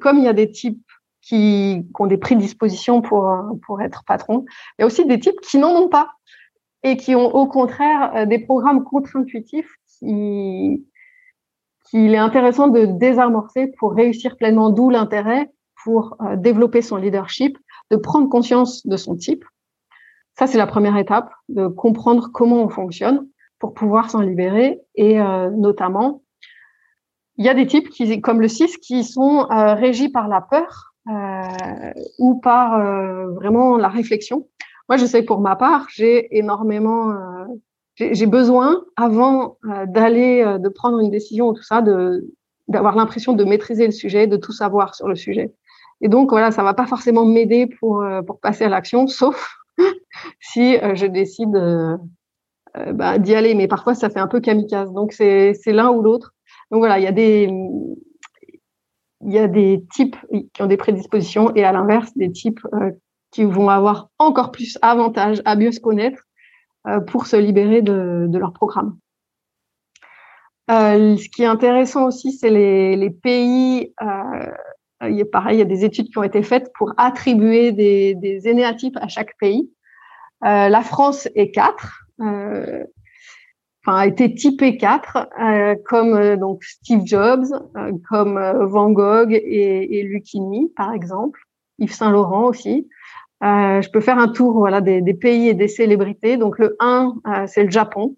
comme 0.00 0.18
il 0.18 0.24
y 0.24 0.28
a 0.28 0.32
des 0.32 0.50
types 0.50 0.82
qui, 1.22 1.86
ont 1.98 2.06
des 2.06 2.18
prédispositions 2.18 3.02
pour, 3.02 3.30
pour 3.66 3.82
être 3.82 4.04
patron. 4.06 4.44
Il 4.78 4.82
y 4.82 4.84
a 4.84 4.86
aussi 4.86 5.06
des 5.06 5.20
types 5.20 5.40
qui 5.42 5.58
n'en 5.58 5.70
ont 5.70 5.88
pas 5.88 6.08
et 6.82 6.96
qui 6.96 7.14
ont 7.14 7.34
au 7.34 7.46
contraire 7.46 8.12
euh, 8.14 8.26
des 8.26 8.38
programmes 8.38 8.84
contre-intuitifs 8.84 9.70
qui, 9.86 10.86
qu'il 11.90 12.14
est 12.14 12.18
intéressant 12.18 12.68
de 12.68 12.86
désamorcer 12.86 13.72
pour 13.78 13.92
réussir 13.92 14.36
pleinement, 14.36 14.70
d'où 14.70 14.90
l'intérêt 14.90 15.50
pour 15.84 16.16
euh, 16.20 16.36
développer 16.36 16.82
son 16.82 16.96
leadership, 16.96 17.58
de 17.90 17.96
prendre 17.96 18.28
conscience 18.28 18.86
de 18.86 18.96
son 18.96 19.16
type. 19.16 19.44
Ça, 20.38 20.46
c'est 20.46 20.58
la 20.58 20.66
première 20.66 20.96
étape, 20.96 21.30
de 21.48 21.66
comprendre 21.66 22.30
comment 22.32 22.62
on 22.62 22.68
fonctionne 22.68 23.26
pour 23.58 23.74
pouvoir 23.74 24.10
s'en 24.10 24.20
libérer. 24.20 24.80
Et 24.94 25.20
euh, 25.20 25.50
notamment, 25.50 26.22
il 27.36 27.46
y 27.46 27.48
a 27.48 27.54
des 27.54 27.66
types 27.66 27.88
qui, 27.88 28.20
comme 28.20 28.40
le 28.40 28.48
6 28.48 28.78
qui 28.78 29.04
sont 29.04 29.46
euh, 29.50 29.74
régis 29.74 30.10
par 30.10 30.28
la 30.28 30.40
peur 30.40 30.90
euh, 31.08 31.92
ou 32.18 32.38
par 32.40 32.78
euh, 32.78 33.32
vraiment 33.32 33.78
la 33.78 33.88
réflexion. 33.88 34.46
Moi, 34.88 34.98
je 34.98 35.06
sais 35.06 35.22
pour 35.22 35.40
ma 35.40 35.56
part, 35.56 35.86
j'ai 35.88 36.36
énormément, 36.36 37.10
euh, 37.10 37.46
j'ai 37.96 38.26
besoin 38.26 38.84
avant 38.96 39.56
d'aller, 39.86 40.44
de 40.58 40.68
prendre 40.68 40.98
une 41.00 41.10
décision 41.10 41.48
ou 41.48 41.52
tout 41.54 41.62
ça, 41.62 41.80
de 41.80 42.28
d'avoir 42.68 42.94
l'impression 42.94 43.32
de 43.32 43.44
maîtriser 43.44 43.86
le 43.86 43.92
sujet, 43.92 44.26
de 44.26 44.36
tout 44.36 44.52
savoir 44.52 44.94
sur 44.94 45.08
le 45.08 45.16
sujet. 45.16 45.52
Et 46.02 46.08
donc 46.08 46.30
voilà, 46.30 46.50
ça 46.50 46.62
va 46.62 46.74
pas 46.74 46.86
forcément 46.86 47.24
m'aider 47.24 47.66
pour 47.66 48.04
pour 48.26 48.38
passer 48.40 48.64
à 48.64 48.68
l'action, 48.68 49.06
sauf 49.06 49.56
si 50.40 50.76
je 50.94 51.06
décide 51.06 51.58
bah, 52.92 53.18
d'y 53.18 53.34
aller. 53.34 53.54
Mais 53.54 53.68
parfois, 53.68 53.94
ça 53.94 54.10
fait 54.10 54.20
un 54.20 54.28
peu 54.28 54.40
kamikaze. 54.40 54.92
Donc 54.92 55.12
c'est 55.12 55.54
c'est 55.54 55.72
l'un 55.72 55.90
ou 55.90 56.02
l'autre. 56.02 56.34
Donc 56.70 56.80
voilà, 56.80 56.98
il 56.98 57.04
y 57.04 57.08
a 57.08 57.12
des 57.12 57.48
il 59.22 59.32
y 59.32 59.38
a 59.38 59.48
des 59.48 59.84
types 59.92 60.16
qui 60.54 60.62
ont 60.62 60.66
des 60.66 60.78
prédispositions 60.78 61.54
et 61.54 61.64
à 61.64 61.72
l'inverse 61.72 62.10
des 62.16 62.32
types 62.32 62.60
euh, 62.72 62.90
qui 63.30 63.44
vont 63.44 63.68
avoir 63.68 64.08
encore 64.18 64.50
plus 64.50 64.78
avantage 64.82 65.42
à 65.44 65.56
mieux 65.56 65.72
se 65.72 65.80
connaître 65.80 66.22
euh, 66.86 67.00
pour 67.00 67.26
se 67.26 67.36
libérer 67.36 67.82
de, 67.82 68.26
de 68.28 68.38
leur 68.38 68.52
programme. 68.52 68.96
Euh, 70.70 71.16
ce 71.16 71.28
qui 71.28 71.42
est 71.42 71.46
intéressant 71.46 72.06
aussi, 72.06 72.32
c'est 72.32 72.50
les, 72.50 72.96
les, 72.96 73.10
pays. 73.10 73.92
Euh, 74.02 75.06
il 75.08 75.16
y 75.16 75.22
a 75.22 75.26
pareil, 75.26 75.56
il 75.56 75.58
y 75.58 75.62
a 75.62 75.66
des 75.66 75.84
études 75.84 76.08
qui 76.08 76.18
ont 76.18 76.22
été 76.22 76.42
faites 76.42 76.72
pour 76.78 76.92
attribuer 76.96 77.72
des, 77.72 78.14
des 78.14 78.48
énéatypes 78.48 78.96
à 79.00 79.08
chaque 79.08 79.36
pays. 79.38 79.70
la 80.42 80.82
France 80.82 81.28
est 81.34 81.50
4 81.50 82.06
enfin, 83.84 83.98
a 83.98 84.06
été 84.06 84.34
typé 84.34 84.76
4, 84.76 85.28
euh, 85.40 85.74
comme 85.86 86.14
euh, 86.14 86.36
donc 86.36 86.62
Steve 86.64 87.02
Jobs, 87.04 87.46
euh, 87.76 87.92
comme 88.08 88.38
Van 88.66 88.90
Gogh 88.90 89.32
et, 89.32 89.98
et 89.98 90.02
Lucchini, 90.02 90.72
par 90.76 90.92
exemple, 90.92 91.40
Yves 91.78 91.94
Saint 91.94 92.10
Laurent 92.10 92.44
aussi. 92.44 92.88
je 93.42 93.90
peux 93.90 94.00
faire 94.00 94.18
un 94.18 94.28
tour 94.28 94.52
voilà 94.54 94.80
des, 94.80 95.00
des 95.00 95.14
pays 95.14 95.48
et 95.48 95.54
des 95.54 95.68
célébrités. 95.68 96.36
Donc 96.36 96.58
le 96.58 96.76
1, 96.80 97.46
c'est 97.46 97.64
le 97.64 97.70
Japon, 97.70 98.16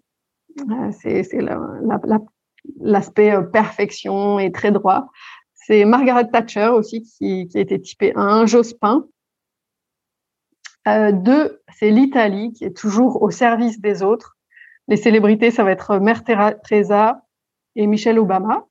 c'est 0.91 1.23
l'aspect 2.79 3.29
la, 3.29 3.35
la, 3.37 3.43
perfection 3.43 4.39
et 4.39 4.51
très 4.51 4.71
droit. 4.71 5.09
C'est 5.53 5.85
Margaret 5.85 6.29
Thatcher 6.29 6.67
aussi 6.67 7.03
qui, 7.03 7.47
qui 7.47 7.57
a 7.57 7.61
été 7.61 7.79
typé 7.79 8.11
1, 8.15 8.45
Jospin. 8.47 9.05
Euh, 10.87 11.11
deux, 11.13 11.61
c'est 11.73 11.91
l'Italie 11.91 12.51
qui 12.53 12.65
est 12.65 12.75
toujours 12.75 13.21
au 13.21 13.31
service 13.31 13.79
des 13.79 14.03
autres. 14.03 14.37
Les 14.87 14.97
célébrités, 14.97 15.51
ça 15.51 15.63
va 15.63 15.71
être 15.71 15.97
Mère 15.99 16.23
Teresa 16.23 17.23
et 17.75 17.87
Michelle 17.87 18.19
Obama. 18.19 18.65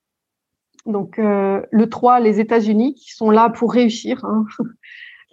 Donc 0.86 1.18
euh, 1.18 1.62
le 1.70 1.88
3, 1.88 2.20
les 2.20 2.40
États-Unis 2.40 2.94
qui 2.94 3.12
sont 3.12 3.30
là 3.30 3.50
pour 3.50 3.72
réussir. 3.72 4.24
Hein. 4.24 4.44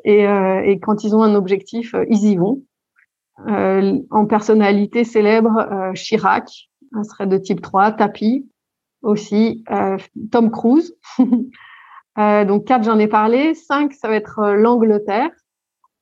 Et, 0.06 0.26
euh, 0.26 0.62
et, 0.64 0.80
quand 0.80 1.04
ils 1.04 1.14
ont 1.14 1.24
un 1.24 1.36
objectif, 1.36 1.94
euh, 1.94 2.06
ils 2.10 2.24
y 2.24 2.38
vont. 2.38 2.62
Euh, 3.48 3.98
en 4.12 4.26
personnalité 4.26 5.04
célèbre, 5.04 5.58
euh, 5.72 5.94
Chirac, 5.94 6.70
un 6.94 7.04
serait 7.04 7.28
de 7.28 7.38
type 7.38 7.62
3, 7.62 7.92
Tapi 7.92 8.50
aussi, 9.02 9.64
euh, 9.72 9.98
Tom 10.32 10.52
Cruise. 10.52 10.96
donc 12.18 12.66
4, 12.66 12.84
j'en 12.84 13.00
ai 13.00 13.08
parlé. 13.08 13.54
5, 13.54 13.94
ça 13.94 14.08
va 14.08 14.16
être 14.16 14.54
l'Angleterre, 14.54 15.32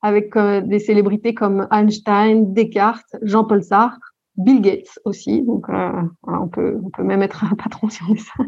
avec 0.02 0.38
des 0.38 0.80
célébrités 0.80 1.34
comme 1.34 1.68
Einstein, 1.72 2.54
Descartes, 2.54 3.16
Jean-Paul 3.22 3.64
Sartre. 3.64 4.16
Bill 4.38 4.62
Gates 4.62 5.00
aussi. 5.04 5.42
Donc, 5.42 5.68
euh, 5.70 6.02
on, 6.24 6.48
peut, 6.48 6.80
on 6.84 6.90
peut 6.90 7.04
même 7.04 7.24
être 7.24 7.44
un 7.44 7.56
patron 7.58 7.90
si 7.90 8.02
on 8.04 8.14
est 8.14 8.18
ça. 8.18 8.44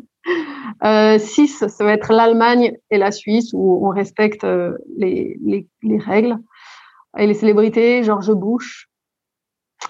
Euh, 0.84 1.19
six, 1.19 1.65
ça 1.67 1.84
va 1.84 1.93
être 1.93 2.13
l'Allemagne 2.13 2.78
et 2.89 2.97
la 2.97 3.12
Suisse 3.12 3.52
où 3.54 3.86
on 3.86 3.89
respecte 3.89 4.43
euh, 4.43 4.78
les, 4.97 5.38
les, 5.43 5.67
les, 5.82 5.97
règles. 5.97 6.38
Et 7.17 7.25
les 7.25 7.34
célébrités, 7.34 8.04
George 8.04 8.32
Bush, 8.32 8.88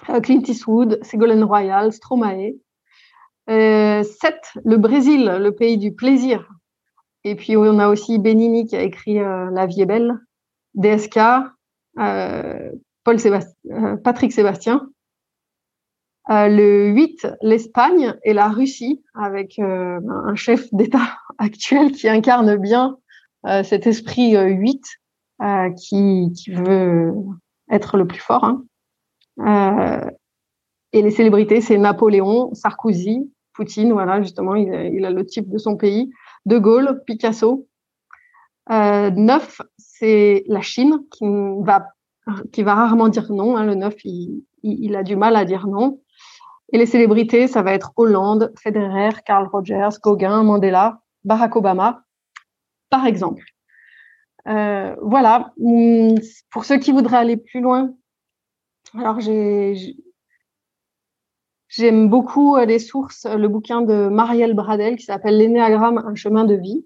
euh, 0.08 0.20
Clint 0.20 0.42
Eastwood, 0.46 0.98
Ségolène 1.02 1.44
Royal, 1.44 1.92
Stromae. 1.92 2.54
Euh, 3.50 4.02
sept, 4.02 4.40
le 4.64 4.76
Brésil, 4.78 5.24
le 5.40 5.50
pays 5.50 5.76
du 5.76 5.92
plaisir. 5.92 6.48
Et 7.24 7.34
puis 7.34 7.56
on 7.56 7.78
a 7.78 7.88
aussi 7.88 8.18
Benini 8.18 8.66
qui 8.66 8.76
a 8.76 8.82
écrit 8.82 9.16
La 9.16 9.66
vie 9.66 9.82
est 9.82 9.86
belle, 9.86 10.18
DSK, 10.74 11.18
Paul 13.04 13.18
Sébastien, 13.18 13.96
Patrick 14.02 14.32
Sébastien, 14.32 14.88
euh, 16.30 16.48
le 16.48 16.88
8, 16.88 17.26
l'Espagne 17.42 18.14
et 18.24 18.32
la 18.32 18.48
Russie, 18.48 19.02
avec 19.14 19.58
euh, 19.58 20.00
un 20.24 20.34
chef 20.34 20.68
d'État 20.74 21.18
actuel 21.38 21.92
qui 21.92 22.08
incarne 22.08 22.56
bien 22.56 22.98
euh, 23.46 23.62
cet 23.62 23.86
esprit 23.86 24.36
8 24.36 24.82
qui, 25.76 26.32
veut 26.48 27.14
être 27.70 27.96
le 27.96 28.06
plus 28.06 28.20
fort. 28.20 28.44
Hein. 28.44 30.10
et 30.92 31.00
les 31.00 31.10
célébrités, 31.10 31.62
c'est 31.62 31.78
Napoléon, 31.78 32.52
Sarkozy, 32.52 33.32
Poutine, 33.54 33.92
voilà, 33.92 34.20
justement, 34.22 34.54
il, 34.54 35.04
a 35.04 35.10
le 35.10 35.24
type 35.24 35.48
de 35.48 35.58
son 35.58 35.76
pays, 35.76 36.10
De 36.46 36.58
Gaulle, 36.58 37.02
Picasso. 37.06 37.66
Euh, 38.70 39.10
9, 39.10 39.62
c'est 39.78 40.44
la 40.46 40.60
Chine 40.60 41.00
qui 41.10 41.24
va, 41.62 42.74
rarement 42.74 43.08
dire 43.08 43.32
non. 43.32 43.56
Hein, 43.56 43.64
le 43.64 43.74
9, 43.74 43.94
il, 44.04 44.44
il, 44.62 44.94
a 44.94 45.02
du 45.02 45.16
mal 45.16 45.36
à 45.36 45.44
dire 45.44 45.66
non. 45.66 46.00
Et 46.72 46.78
les 46.78 46.86
célébrités, 46.86 47.48
ça 47.48 47.62
va 47.62 47.72
être 47.72 47.92
Hollande, 47.96 48.52
Federer, 48.62 49.10
Carl 49.24 49.48
Rogers, 49.48 49.98
Gauguin, 50.02 50.42
Mandela, 50.42 51.00
Barack 51.24 51.56
Obama, 51.56 52.04
par 52.90 53.06
exemple. 53.06 53.44
Euh, 54.48 54.94
voilà. 55.02 55.52
Hum, 55.60 56.14
pour 56.50 56.64
ceux 56.64 56.78
qui 56.78 56.92
voudraient 56.92 57.18
aller 57.18 57.36
plus 57.36 57.60
loin, 57.60 57.94
alors 58.94 59.20
j'ai 59.20 59.96
J'aime 61.70 62.08
beaucoup 62.08 62.56
euh, 62.56 62.64
les 62.64 62.80
sources, 62.80 63.26
le 63.26 63.46
bouquin 63.46 63.80
de 63.80 64.08
Marielle 64.08 64.54
Bradel 64.54 64.96
qui 64.96 65.04
s'appelle 65.04 65.38
L'énéagramme, 65.38 65.98
un 65.98 66.16
chemin 66.16 66.44
de 66.44 66.54
vie. 66.54 66.84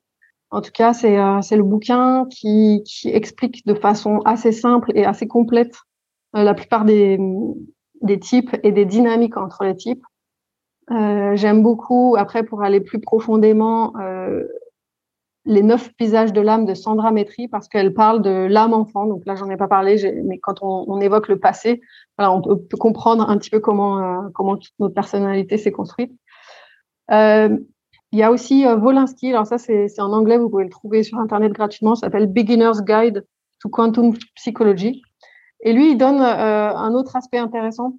En 0.51 0.61
tout 0.61 0.73
cas, 0.73 0.93
c'est 0.93 1.19
euh, 1.19 1.41
le 1.51 1.63
bouquin 1.63 2.27
qui, 2.31 2.83
qui, 2.85 3.09
explique 3.09 3.67
de 3.67 3.73
façon 3.73 4.19
assez 4.27 4.53
simple 4.53 4.93
et 4.95 5.07
assez 5.07 5.27
complète 5.27 5.75
euh, 6.37 6.43
la 6.43 6.53
plupart 6.53 6.85
des, 6.85 7.19
des 8.03 8.19
types 8.19 8.57
et 8.63 8.73
des 8.73 8.85
dynamiques 8.85 9.37
entre 9.37 9.65
les 9.65 9.77
types. 9.77 10.05
Euh, 10.91 11.35
J'aime 11.37 11.63
beaucoup, 11.63 12.17
après, 12.19 12.43
pour 12.43 12.63
aller 12.63 12.81
plus 12.81 13.01
profondément, 13.01 13.95
euh, 13.99 14.45
les 15.47 15.63
neuf 15.63 15.91
visages 15.99 16.33
de 16.33 16.41
l'âme 16.41 16.65
de 16.65 16.75
Sandra 16.75 17.11
Métry, 17.11 17.49
parce 17.49 17.69
qu'elle 17.69 17.93
parle 17.93 18.23
de 18.23 18.47
l'âme 18.49 18.73
enfant. 18.73 19.07
Donc 19.07 19.27
là, 19.27 19.35
j'en 19.35 19.51
ai 19.51 19.57
pas 19.57 19.69
parlé, 19.69 20.23
mais 20.25 20.39
quand 20.39 20.63
on, 20.63 21.01
évoque 21.01 21.29
le 21.29 21.39
passé, 21.39 21.81
voilà, 22.19 22.33
on 22.33 22.41
peut, 22.41 22.59
peut, 22.59 22.77
comprendre 22.79 23.29
un 23.29 23.37
petit 23.37 23.51
peu 23.51 23.61
comment, 23.61 23.99
euh, 23.99 24.29
comment 24.35 24.57
toute 24.57 24.73
notre 24.79 24.95
personnalité 24.95 25.59
s'est 25.59 25.73
construite. 25.73 26.13
Euh, 27.11 27.57
il 28.13 28.19
y 28.19 28.23
a 28.23 28.31
aussi 28.31 28.67
euh, 28.67 28.77
Volinsky, 28.77 29.31
alors 29.31 29.47
ça 29.47 29.59
c'est 29.59 30.01
en 30.01 30.13
anglais, 30.13 30.39
vous 30.39 30.49
pouvez 30.49 30.65
le 30.65 30.71
trouver 30.71 31.03
sur 31.03 31.19
Internet 31.19 31.53
gratuitement, 31.53 31.95
ça 31.95 32.07
s'appelle 32.07 32.27
Beginner's 32.27 32.83
Guide 32.83 33.27
to 33.61 33.69
Quantum 33.69 34.15
Psychology. 34.37 35.03
Et 35.65 35.73
lui, 35.73 35.93
il 35.93 35.97
donne 35.97 36.21
euh, 36.21 36.75
un 36.75 36.95
autre 36.95 37.17
aspect 37.17 37.39
intéressant 37.39 37.99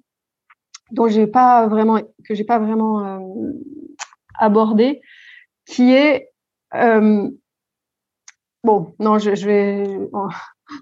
dont 0.92 1.08
j'ai 1.08 1.26
pas 1.26 1.66
vraiment, 1.66 2.00
que 2.24 2.34
j'ai 2.34 2.44
pas 2.44 2.58
vraiment 2.58 3.04
euh, 3.04 3.52
abordé, 4.38 5.00
qui 5.66 5.92
est 5.92 6.30
euh, 6.74 7.28
bon, 8.62 8.94
non, 8.98 9.18
je, 9.18 9.34
je 9.34 9.46
vais, 9.46 9.84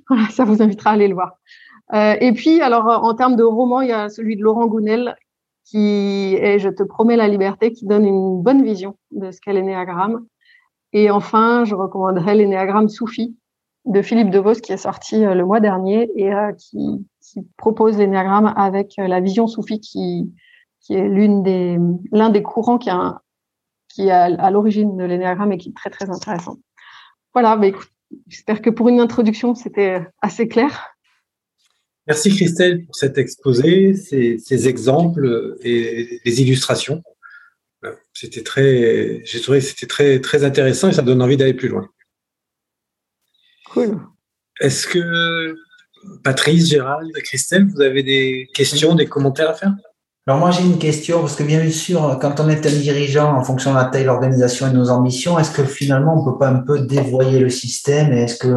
ça 0.31 0.45
vous 0.45 0.63
invitera 0.63 0.91
à 0.91 0.93
aller 0.95 1.09
le 1.09 1.15
voir. 1.15 1.39
Euh, 1.93 2.17
et 2.21 2.33
puis, 2.33 2.61
alors, 2.61 2.87
en 2.87 3.15
termes 3.15 3.37
de 3.37 3.43
roman, 3.43 3.81
il 3.81 3.89
y 3.89 3.93
a 3.93 4.09
celui 4.09 4.37
de 4.37 4.43
Laurent 4.43 4.67
Gounel 4.67 5.17
qui 5.65 6.35
est 6.35 6.59
Je 6.59 6.69
te 6.69 6.83
promets 6.83 7.17
la 7.17 7.27
liberté, 7.27 7.73
qui 7.73 7.87
donne 7.87 8.05
une 8.05 8.43
bonne 8.43 8.63
vision 8.63 8.99
de 9.13 9.31
ce 9.31 9.41
qu'est 9.41 9.55
l'énéagramme. 9.55 10.27
Et 10.93 11.11
enfin, 11.11 11.65
je 11.65 11.75
recommanderais 11.75 12.35
l'énéagramme 12.35 12.91
Soufi 12.91 13.35
de 13.85 14.03
Philippe 14.03 14.31
Devos 14.31 14.55
qui 14.55 14.73
est 14.73 14.79
sorti 14.79 15.25
euh, 15.25 15.35
le 15.35 15.45
mois 15.45 15.61
dernier 15.61 16.11
et 16.17 16.33
euh, 16.33 16.53
qui, 16.53 17.07
propose 17.57 17.99
l'énéagramme 17.99 18.55
avec 18.57 18.97
euh, 19.01 19.09
la 19.09 19.21
vision 19.21 19.49
soufie 19.49 19.81
qui, 19.81 20.33
qui 20.81 20.95
est 20.95 21.09
l'une 21.09 21.43
des 21.43 21.79
l'un 22.13 22.31
des 22.31 22.45
courants 22.45 22.79
qui, 22.79 22.91
a, 22.91 23.23
qui 23.89 24.07
est 24.07 24.11
à, 24.13 24.51
l'origine 24.53 24.97
de 24.97 25.05
l'énéagramme 25.05 25.51
et 25.51 25.59
qui 25.59 25.71
est 25.71 25.77
très 25.77 25.91
très 25.91 26.11
intéressant. 26.11 26.59
Voilà, 27.33 27.59
écoute, 27.65 27.89
j'espère 28.29 28.63
que 28.63 28.71
pour 28.71 28.89
une 28.89 29.01
introduction, 29.01 29.57
c'était 29.57 30.07
assez 30.23 30.47
clair. 30.47 30.95
Merci 32.07 32.31
Christelle 32.31 32.85
pour 32.85 32.95
cet 32.95 33.19
exposé, 33.19 33.95
ces, 33.95 34.69
exemples 34.69 35.57
et 35.63 36.21
les 36.25 36.43
illustrations. 36.43 37.03
C'était 38.13 38.43
très, 38.43 39.23
j'ai 39.25 39.41
trouvé 39.41 39.61
c'était 39.61 39.87
très 39.87 40.21
très 40.21 40.45
intéressant 40.45 40.89
et 40.89 40.93
ça 40.93 41.03
donne 41.03 41.21
envie 41.21 41.37
d'aller 41.37 41.55
plus 41.55 41.69
loin. 41.69 41.89
Cool. 43.75 44.01
Est-ce 44.61 44.87
que 44.87 45.57
Patrice, 46.23 46.69
Gérald, 46.69 47.13
Christelle, 47.25 47.67
vous 47.67 47.81
avez 47.81 48.03
des 48.03 48.49
questions, 48.55 48.95
des 48.95 49.07
commentaires 49.07 49.51
à 49.51 49.55
faire? 49.55 49.75
Alors 50.27 50.41
moi 50.41 50.51
j'ai 50.51 50.63
une 50.63 50.79
question, 50.79 51.21
parce 51.21 51.37
que 51.37 51.43
bien 51.43 51.69
sûr, 51.71 52.19
quand 52.19 52.41
on 52.41 52.49
est 52.49 52.65
un 52.65 52.71
dirigeant 52.71 53.37
en 53.37 53.45
fonction 53.45 53.73
de 53.73 53.77
la 53.77 53.85
taille 53.85 54.03
de 54.03 54.07
l'organisation 54.07 54.67
et 54.69 54.71
de 54.71 54.77
nos 54.77 54.89
ambitions, 54.89 55.39
est-ce 55.39 55.51
que 55.51 55.65
finalement 55.65 56.19
on 56.19 56.25
peut 56.25 56.39
pas 56.39 56.49
un 56.49 56.61
peu 56.61 56.79
dévoyer 56.87 57.39
le 57.41 57.51
système 57.51 58.11
et 58.15 58.23
est-ce 58.23 58.39
que 58.39 58.57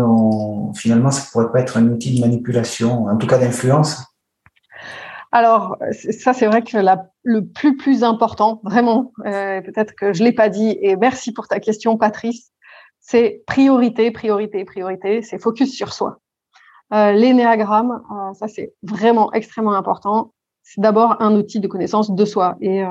finalement 0.79 1.11
ça 1.11 1.23
pourrait 1.29 1.51
pas 1.51 1.59
être 1.59 1.75
un 1.75 1.87
outil 1.87 2.15
de 2.15 2.21
manipulation, 2.21 3.07
en 3.07 3.17
tout 3.17 3.27
cas 3.27 3.37
d'influence? 3.37 4.01
Alors, 5.33 5.77
ça, 5.91 6.31
c'est 6.31 6.47
vrai 6.47 6.61
que 6.61 6.77
le 7.23 7.41
plus 7.41 7.75
plus 7.75 8.05
important, 8.05 8.61
vraiment, 8.63 9.11
euh, 9.25 9.61
peut-être 9.61 9.93
que 9.93 10.13
je 10.13 10.23
l'ai 10.23 10.31
pas 10.31 10.47
dit, 10.47 10.77
et 10.81 10.95
merci 10.95 11.33
pour 11.33 11.49
ta 11.49 11.59
question, 11.59 11.97
Patrice, 11.97 12.51
c'est 13.07 13.43
priorité, 13.47 14.11
priorité, 14.11 14.65
priorité, 14.65 15.21
c'est 15.21 15.39
focus 15.39 15.75
sur 15.75 15.93
soi. 15.93 16.19
Euh, 16.93 17.11
L'énéagramme, 17.11 18.03
euh, 18.11 18.33
ça 18.33 18.47
c'est 18.47 18.73
vraiment 18.83 19.31
extrêmement 19.33 19.73
important 19.73 20.31
c'est 20.67 20.81
d'abord 20.81 21.21
un 21.21 21.33
outil 21.35 21.61
de 21.61 21.67
connaissance 21.67 22.11
de 22.11 22.25
soi. 22.25 22.57
Et 22.59 22.83
euh, 22.83 22.89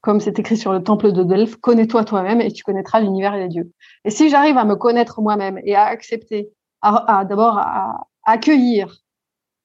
comme 0.00 0.18
c'est 0.18 0.38
écrit 0.38 0.56
sur 0.56 0.72
le 0.72 0.82
temple 0.82 1.12
de 1.12 1.22
Delphes, 1.22 1.56
connais-toi 1.56 2.04
toi-même 2.04 2.40
et 2.40 2.50
tu 2.50 2.64
connaîtras 2.64 3.00
l'univers 3.00 3.34
et 3.34 3.40
les 3.40 3.48
dieux. 3.48 3.70
Et 4.06 4.10
si 4.10 4.30
j'arrive 4.30 4.56
à 4.56 4.64
me 4.64 4.76
connaître 4.76 5.20
moi-même 5.20 5.60
et 5.64 5.74
à 5.74 5.84
accepter, 5.84 6.48
à, 6.80 7.26
d'abord 7.26 7.58
à, 7.58 8.06
accueillir 8.24 8.96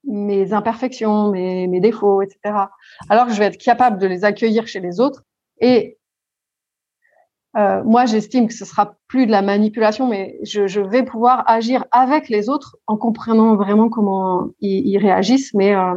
mes 0.03 0.51
imperfections, 0.51 1.31
mes, 1.31 1.67
mes, 1.67 1.79
défauts, 1.79 2.21
etc. 2.21 2.65
Alors 3.09 3.29
je 3.29 3.39
vais 3.39 3.45
être 3.45 3.57
capable 3.57 3.97
de 3.97 4.07
les 4.07 4.25
accueillir 4.25 4.67
chez 4.67 4.81
les 4.81 4.99
autres. 4.99 5.23
Et 5.61 5.97
euh, 7.57 7.83
moi, 7.83 8.05
j'estime 8.05 8.47
que 8.47 8.53
ce 8.53 8.65
sera 8.65 8.95
plus 9.07 9.25
de 9.25 9.31
la 9.31 9.41
manipulation, 9.41 10.07
mais 10.07 10.37
je, 10.43 10.67
je, 10.67 10.81
vais 10.81 11.03
pouvoir 11.03 11.43
agir 11.47 11.85
avec 11.91 12.27
les 12.29 12.49
autres 12.49 12.77
en 12.87 12.97
comprenant 12.97 13.55
vraiment 13.55 13.89
comment 13.89 14.49
ils, 14.59 14.87
ils 14.87 14.97
réagissent, 14.97 15.53
mais 15.53 15.73
euh, 15.75 15.93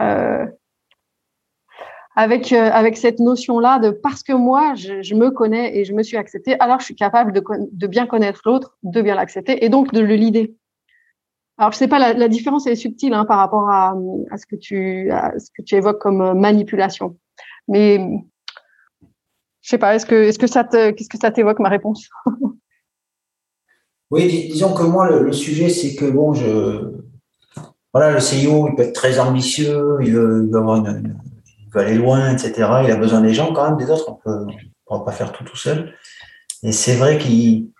euh, 0.00 0.46
avec 2.14 2.52
euh, 2.52 2.70
avec 2.72 2.96
cette 2.96 3.20
notion 3.20 3.60
là 3.60 3.78
de 3.78 3.90
parce 3.90 4.22
que 4.24 4.32
moi 4.32 4.74
je, 4.74 5.14
me 5.14 5.30
connais 5.30 5.76
et 5.76 5.84
je 5.84 5.92
me 5.92 6.02
suis 6.02 6.16
acceptée 6.16 6.58
alors 6.58 6.80
je 6.80 6.86
suis 6.86 6.96
capable 6.96 7.32
de, 7.32 7.42
de 7.70 7.86
bien 7.86 8.06
connaître 8.06 8.42
l'autre 8.44 8.76
de 8.82 9.00
bien 9.02 9.14
l'accepter 9.14 9.64
et 9.64 9.68
donc 9.68 9.92
de 9.92 10.00
le 10.00 10.16
lider 10.16 10.56
alors 11.58 11.72
je 11.72 11.76
sais 11.76 11.88
pas 11.88 11.98
la, 11.98 12.14
la 12.14 12.28
différence 12.28 12.66
est 12.66 12.76
subtile 12.76 13.14
hein, 13.14 13.24
par 13.24 13.38
rapport 13.38 13.68
à, 13.68 13.94
à, 14.30 14.36
ce 14.36 14.46
que 14.46 14.56
tu 14.56 15.10
à 15.10 15.38
ce 15.38 15.50
que 15.56 15.62
tu 15.62 15.74
évoques 15.74 16.00
comme 16.00 16.22
euh, 16.22 16.34
manipulation. 16.34 17.16
Mais 17.66 18.00
je 19.68 19.72
sais 19.72 19.78
pas 19.78 19.94
est-ce 19.94 20.06
que 20.06 20.14
est-ce 20.14 20.38
que 20.38 20.46
ça 20.46 20.64
te 20.64 20.92
qu'est-ce 20.92 21.10
que 21.10 21.18
ça 21.18 21.30
t'évoque 21.30 21.58
ma 21.58 21.68
réponse? 21.68 22.08
Oui 24.10 24.48
disons 24.50 24.72
que 24.72 24.82
moi 24.82 25.10
le 25.10 25.30
sujet 25.34 25.68
c'est 25.68 25.94
que 25.94 26.06
bon 26.06 26.32
je 26.32 26.94
voilà, 27.92 28.12
le 28.12 28.20
CIO, 28.20 28.68
il 28.68 28.74
peut 28.74 28.82
être 28.82 28.94
très 28.94 29.18
ambitieux, 29.18 29.98
il 30.02 30.12
veut, 30.12 30.50
avoir 30.54 30.84
aller 31.74 31.94
loin, 31.94 32.32
etc. 32.32 32.52
Il 32.84 32.90
a 32.90 32.96
besoin 32.96 33.22
des 33.22 33.32
gens 33.32 33.52
quand 33.54 33.66
même, 33.66 33.78
des 33.78 33.90
autres. 33.90 34.18
On 34.26 34.46
ne 34.46 34.52
pourra 34.84 35.04
pas 35.04 35.12
faire 35.12 35.32
tout 35.32 35.44
tout 35.44 35.56
seul. 35.56 35.94
Et 36.62 36.72
c'est 36.72 36.96
vrai 36.96 37.18
qu'il 37.18 37.70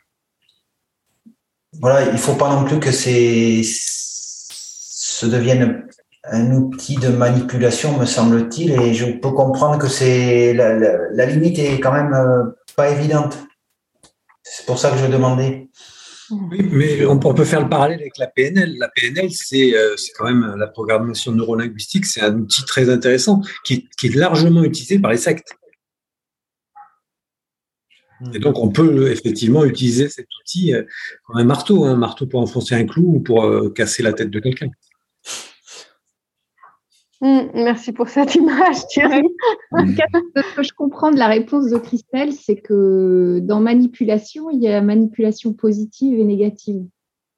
voilà, 1.81 2.11
il 2.11 2.19
faut 2.19 2.35
pas 2.35 2.55
non 2.55 2.65
plus 2.65 2.81
que 2.81 2.91
c'est 2.91 3.63
se 3.65 5.27
devienne 5.27 5.87
un 6.25 6.53
outil 6.53 6.97
de 6.97 7.09
manipulation, 7.09 7.99
me 7.99 8.05
semble-t-il, 8.05 8.73
et 8.73 8.95
je 8.95 9.07
peux 9.07 9.31
comprendre 9.31 9.79
que 9.79 9.89
c'est 9.89 10.53
la, 10.53 11.27
limite 11.27 11.59
est 11.59 11.81
quand 11.81 11.93
même 11.93 12.13
euh, 12.13 12.45
pas 12.77 12.91
évidente. 12.91 13.39
C'est 14.43 14.67
pour 14.67 14.79
ça 14.79 14.91
que 14.91 14.99
je 14.99 15.07
demandais. 15.07 15.69
Oui, 16.31 16.69
mais 16.71 17.07
on, 17.07 17.19
peut 17.19 17.45
faire 17.45 17.63
le 17.63 17.69
parallèle 17.69 18.01
avec 18.01 18.19
la 18.19 18.27
PNL. 18.27 18.77
La 18.79 18.89
PNL, 18.89 19.27
euh, 19.27 19.95
c'est 19.97 20.13
quand 20.17 20.27
même 20.27 20.57
la 20.57 20.67
programmation 20.67 21.33
neurolinguistique, 21.33 22.05
c'est 22.05 22.21
un 22.21 22.37
outil 22.39 22.65
très 22.65 22.91
intéressant 22.91 23.41
qui, 23.65 23.89
est 24.03 24.15
largement 24.15 24.63
utilisé 24.63 24.99
par 24.99 25.11
les 25.11 25.17
sectes. 25.17 25.57
Hmm. 28.21 28.35
Et 28.35 28.39
donc, 28.41 28.59
on 28.59 28.69
peut 28.69 29.11
effectivement 29.11 29.65
utiliser 29.65 30.11
cet 30.11 30.27
outil 30.43 30.75
euh, 30.75 30.83
comme 31.25 31.39
un 31.39 31.45
marteau, 31.45 31.85
un 31.85 31.97
marteau 31.97 32.27
pour 32.27 32.41
enfoncer 32.41 32.75
un 32.75 32.85
clou 32.85 33.17
ou 33.17 33.21
pour 33.21 33.45
euh, 33.45 33.71
casser 33.71 34.03
la 34.03 34.13
tête 34.13 34.31
de 34.31 34.41
quelqu'un. 34.41 34.69
Hmm, 37.21 37.49
merci 37.55 37.93
pour 37.93 38.09
cette 38.09 38.35
image, 38.37 38.87
Thierry. 38.89 39.29
Ce 39.73 40.57
que 40.57 40.63
je 40.63 40.73
comprends 40.73 41.11
de 41.11 41.19
la 41.19 41.27
réponse 41.27 41.71
de 41.71 41.79
Christelle, 41.79 42.33
c'est 42.33 42.57
que 42.57 43.41
dans 43.43 43.61
manipulation, 43.61 44.51
il 44.51 44.61
y 44.61 44.69
a 44.69 44.73
la 44.73 44.83
manipulation 44.83 45.53
positive 45.53 46.19
et 46.19 46.25
négative. 46.25 46.85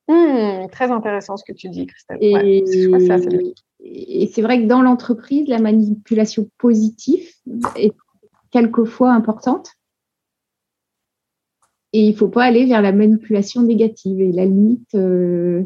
Hmm, 0.08 0.66
très 0.70 0.90
intéressant 0.90 1.36
ce 1.36 1.44
que 1.46 1.52
tu 1.52 1.68
dis, 1.68 1.86
Christelle. 1.86 2.18
Et, 2.20 2.64
et 3.82 4.26
c'est 4.26 4.42
vrai 4.42 4.62
que 4.62 4.66
dans 4.66 4.82
l'entreprise, 4.82 5.48
la 5.48 5.58
manipulation 5.58 6.50
positive 6.58 7.26
est 7.76 7.94
quelquefois 8.50 9.12
importante. 9.12 9.70
Et 11.92 12.06
il 12.06 12.10
ne 12.10 12.16
faut 12.16 12.28
pas 12.28 12.44
aller 12.44 12.66
vers 12.66 12.82
la 12.82 12.92
manipulation 12.92 13.62
négative. 13.62 14.20
Et 14.20 14.32
la 14.32 14.44
limite, 14.44 14.94
euh, 14.94 15.64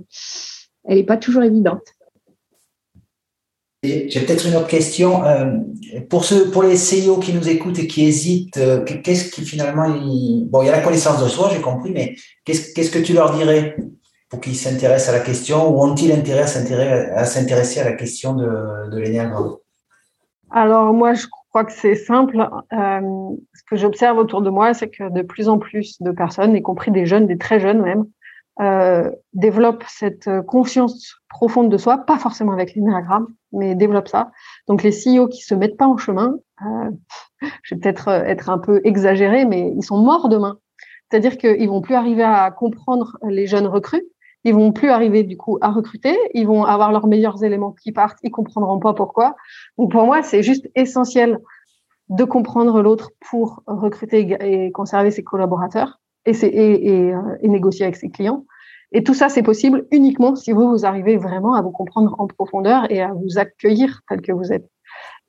elle 0.85 0.98
n'est 0.98 1.05
pas 1.05 1.16
toujours 1.16 1.42
évidente. 1.42 1.83
J'ai 3.85 4.20
peut-être 4.20 4.47
une 4.47 4.57
autre 4.57 4.66
question. 4.66 5.25
Euh, 5.25 5.59
pour, 6.09 6.25
ceux, 6.25 6.51
pour 6.51 6.62
les 6.62 6.77
CIO 6.77 7.18
qui 7.18 7.33
nous 7.33 7.49
écoutent 7.49 7.79
et 7.79 7.87
qui 7.87 8.05
hésitent, 8.05 8.57
euh, 8.57 8.83
qu'est-ce 8.85 9.31
qui 9.31 9.44
finalement. 9.44 9.88
Bon, 9.88 10.62
il 10.62 10.66
y 10.66 10.68
a 10.68 10.73
la 10.73 10.81
connaissance 10.81 11.23
de 11.23 11.29
soi, 11.29 11.51
j'ai 11.53 11.61
compris, 11.61 11.90
mais 11.92 12.14
qu'est-ce 12.44 12.90
que 12.90 12.99
tu 12.99 13.12
leur 13.12 13.35
dirais 13.35 13.77
pour 14.31 14.40
qu'ils 14.40 14.57
s'intéressent 14.57 15.14
à 15.14 15.18
la 15.18 15.25
question 15.25 15.70
ou 15.70 15.85
ont-ils 15.85 16.12
intérêt 16.12 16.42
à 16.42 17.25
s'intéresser 17.25 17.81
à 17.81 17.85
la 17.85 17.92
question 17.92 18.35
de, 18.35 18.90
de 18.90 18.99
l'énéagramme 18.99 19.57
Alors, 20.51 20.92
moi, 20.92 21.14
je 21.14 21.27
crois 21.51 21.64
que 21.64 21.73
c'est 21.73 21.94
simple. 21.94 22.38
Euh, 22.73 23.37
ce 23.55 23.62
que 23.68 23.77
j'observe 23.77 24.18
autour 24.18 24.42
de 24.42 24.51
moi, 24.51 24.75
c'est 24.75 24.88
que 24.88 25.12
de 25.12 25.23
plus 25.23 25.49
en 25.49 25.59
plus 25.59 26.01
de 26.01 26.11
personnes, 26.11 26.57
y 26.57 26.62
compris 26.62 26.90
des 26.90 27.07
jeunes, 27.07 27.27
des 27.27 27.38
très 27.38 27.61
jeunes 27.61 27.83
même, 27.83 28.05
euh, 28.61 29.11
développe 29.33 29.85
cette 29.88 30.31
confiance 30.47 31.16
profonde 31.29 31.70
de 31.70 31.77
soi, 31.77 31.99
pas 31.99 32.18
forcément 32.18 32.53
avec 32.53 32.75
l'énéagramme, 32.75 33.27
mais 33.55 33.75
développe 33.75 34.09
ça. 34.09 34.31
Donc 34.69 34.83
les 34.83 34.90
CEO 34.90 35.29
qui 35.29 35.43
se 35.43 35.55
mettent 35.55 35.77
pas 35.77 35.87
en 35.87 35.97
chemin, 35.97 36.37
euh, 36.62 36.90
je 37.62 37.75
vais 37.75 37.81
peut-être 37.81 38.09
euh, 38.09 38.25
être 38.25 38.51
un 38.51 38.59
peu 38.59 38.81
exagéré, 38.85 39.45
mais 39.45 39.73
ils 39.77 39.85
sont 39.85 39.99
morts 39.99 40.29
demain. 40.29 40.59
C'est-à-dire 41.11 41.37
qu'ils 41.37 41.69
vont 41.69 41.81
plus 41.81 41.95
arriver 41.95 42.23
à 42.23 42.51
comprendre 42.51 43.19
les 43.29 43.47
jeunes 43.47 43.67
recrues, 43.67 44.05
ils 44.45 44.55
vont 44.55 44.73
plus 44.73 44.90
arriver 44.90 45.23
du 45.23 45.37
coup 45.37 45.59
à 45.61 45.71
recruter, 45.71 46.17
ils 46.35 46.47
vont 46.47 46.64
avoir 46.64 46.93
leurs 46.93 47.07
meilleurs 47.07 47.43
éléments 47.43 47.73
qui 47.73 47.93
partent, 47.93 48.19
ils 48.23 48.31
comprendront 48.31 48.79
pas 48.79 48.93
pourquoi. 48.93 49.37
Donc 49.79 49.90
pour 49.90 50.05
moi, 50.05 50.23
c'est 50.23 50.43
juste 50.43 50.69
essentiel 50.75 51.38
de 52.11 52.25
comprendre 52.25 52.83
l'autre 52.83 53.11
pour 53.21 53.62
recruter 53.67 54.37
et 54.40 54.71
conserver 54.73 55.11
ses 55.11 55.25
collaborateurs 55.25 56.01
et, 56.27 56.35
euh, 56.35 57.37
et, 57.40 57.49
négocier 57.49 57.85
avec 57.85 57.97
ses 57.97 58.11
clients. 58.11 58.45
Et 58.94 59.02
tout 59.02 59.12
ça, 59.12 59.28
c'est 59.28 59.42
possible 59.42 59.87
uniquement 59.90 60.37
si 60.37 60.52
vous, 60.52 60.70
vous 60.70 60.87
arrivez 60.87 61.16
vraiment 61.16 61.54
à 61.54 61.62
vous 61.62 61.72
comprendre 61.72 62.14
en 62.18 62.28
profondeur 62.28 62.90
et 62.90 63.02
à 63.02 63.12
vous 63.12 63.38
accueillir 63.38 64.00
tel 64.09 64.22
que 64.22 64.30
vous 64.33 64.52
êtes. 64.52 64.70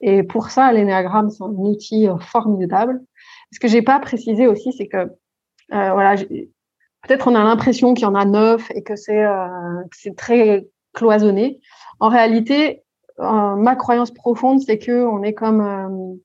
Et 0.01 0.21
pour 0.21 0.51
ça, 0.51 0.71
l'énéagramme, 0.71 1.32
c'est 1.32 1.43
un 1.43 1.47
outil 1.47 2.08
euh, 2.08 2.17
formidable. 2.19 3.01
Ce 3.51 3.60
que 3.60 3.67
j'ai 3.67 3.82
pas 3.82 3.99
précisé 3.99 4.45
aussi, 4.45 4.71
c'est 4.71 4.88
que, 4.88 4.97
euh, 4.97 5.08
voilà, 5.93 6.15
peut-être 7.01 7.28
on 7.28 7.36
a 7.36 7.43
l'impression 7.43 7.95
qu'il 7.95 8.04
y 8.04 8.08
en 8.08 8.13
a 8.13 8.25
neuf 8.25 8.69
et 8.75 8.84
que 8.84 8.95
c'est 8.95 9.23
euh, 9.23 9.47
c'est 9.91 10.15
très 10.15 10.67
cloisonné. 10.93 11.60
En 11.99 12.10
réalité, 12.10 12.84
euh, 13.19 13.56
ma 13.56 13.75
croyance 13.75 14.12
profonde, 14.12 14.60
c'est 14.62 14.78
que 14.78 15.06
on 15.06 15.23
est 15.23 15.34
comme 15.34 16.19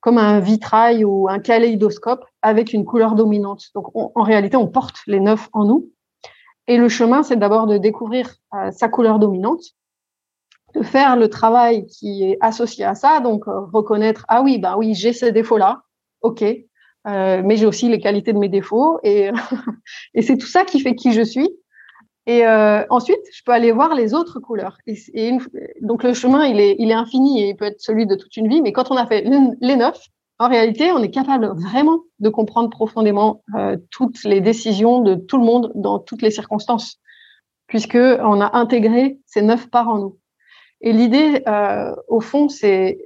comme 0.00 0.18
un 0.18 0.40
vitrail 0.40 1.04
ou 1.04 1.28
un 1.28 1.38
kaléidoscope 1.38 2.24
avec 2.42 2.72
une 2.72 2.84
couleur 2.84 3.14
dominante. 3.14 3.66
Donc, 3.74 3.86
en 3.94 4.22
réalité, 4.22 4.56
on 4.56 4.66
porte 4.66 4.96
les 5.06 5.20
neuf 5.20 5.48
en 5.52 5.64
nous. 5.64 5.90
Et 6.68 6.76
le 6.76 6.88
chemin, 6.88 7.22
c'est 7.22 7.36
d'abord 7.36 7.66
de 7.66 7.76
découvrir 7.76 8.34
euh, 8.54 8.70
sa 8.70 8.88
couleur 8.88 9.18
dominante, 9.18 9.62
de 10.74 10.82
faire 10.82 11.16
le 11.16 11.28
travail 11.28 11.86
qui 11.86 12.24
est 12.24 12.38
associé 12.40 12.84
à 12.84 12.94
ça, 12.94 13.20
donc 13.20 13.48
euh, 13.48 13.60
reconnaître 13.72 14.24
ah 14.28 14.42
oui, 14.42 14.58
bah 14.58 14.76
oui, 14.76 14.94
j'ai 14.94 15.12
ces 15.12 15.32
défauts-là, 15.32 15.82
ok, 16.22 16.42
euh, 16.42 17.42
mais 17.44 17.56
j'ai 17.56 17.66
aussi 17.66 17.88
les 17.88 17.98
qualités 17.98 18.32
de 18.32 18.38
mes 18.38 18.48
défauts 18.48 19.00
et 19.02 19.30
et 20.14 20.22
c'est 20.22 20.36
tout 20.36 20.46
ça 20.46 20.64
qui 20.64 20.80
fait 20.80 20.94
qui 20.94 21.12
je 21.12 21.22
suis. 21.22 21.50
Et 22.26 22.46
ensuite, 22.88 23.18
je 23.34 23.42
peux 23.44 23.50
aller 23.50 23.72
voir 23.72 23.96
les 23.96 24.14
autres 24.14 24.38
couleurs. 24.38 24.78
Et, 24.86 25.36
donc 25.80 26.04
le 26.04 26.14
chemin, 26.14 26.46
il 26.46 26.60
est, 26.60 26.76
il 26.78 26.88
est 26.92 26.94
infini 26.94 27.42
et 27.42 27.48
il 27.48 27.56
peut 27.56 27.64
être 27.64 27.80
celui 27.80 28.06
de 28.06 28.14
toute 28.14 28.36
une 28.36 28.46
vie. 28.46 28.62
Mais 28.62 28.70
quand 28.70 28.92
on 28.92 28.96
a 28.96 29.06
fait 29.06 29.24
les 29.60 29.74
neuf, 29.74 30.06
en 30.42 30.48
réalité, 30.48 30.90
on 30.90 31.02
est 31.02 31.10
capable 31.10 31.46
vraiment 31.54 32.00
de 32.18 32.28
comprendre 32.28 32.68
profondément 32.68 33.42
euh, 33.54 33.76
toutes 33.90 34.24
les 34.24 34.40
décisions 34.40 35.00
de 35.00 35.14
tout 35.14 35.38
le 35.38 35.44
monde 35.44 35.70
dans 35.76 36.00
toutes 36.00 36.20
les 36.20 36.32
circonstances, 36.32 36.98
puisque 37.68 37.94
on 37.96 38.40
a 38.40 38.56
intégré 38.56 39.18
ces 39.24 39.42
neuf 39.42 39.70
parts 39.70 39.88
en 39.88 39.98
nous. 39.98 40.18
Et 40.80 40.92
l'idée, 40.92 41.42
euh, 41.46 41.94
au 42.08 42.20
fond, 42.20 42.48
c'est 42.48 42.98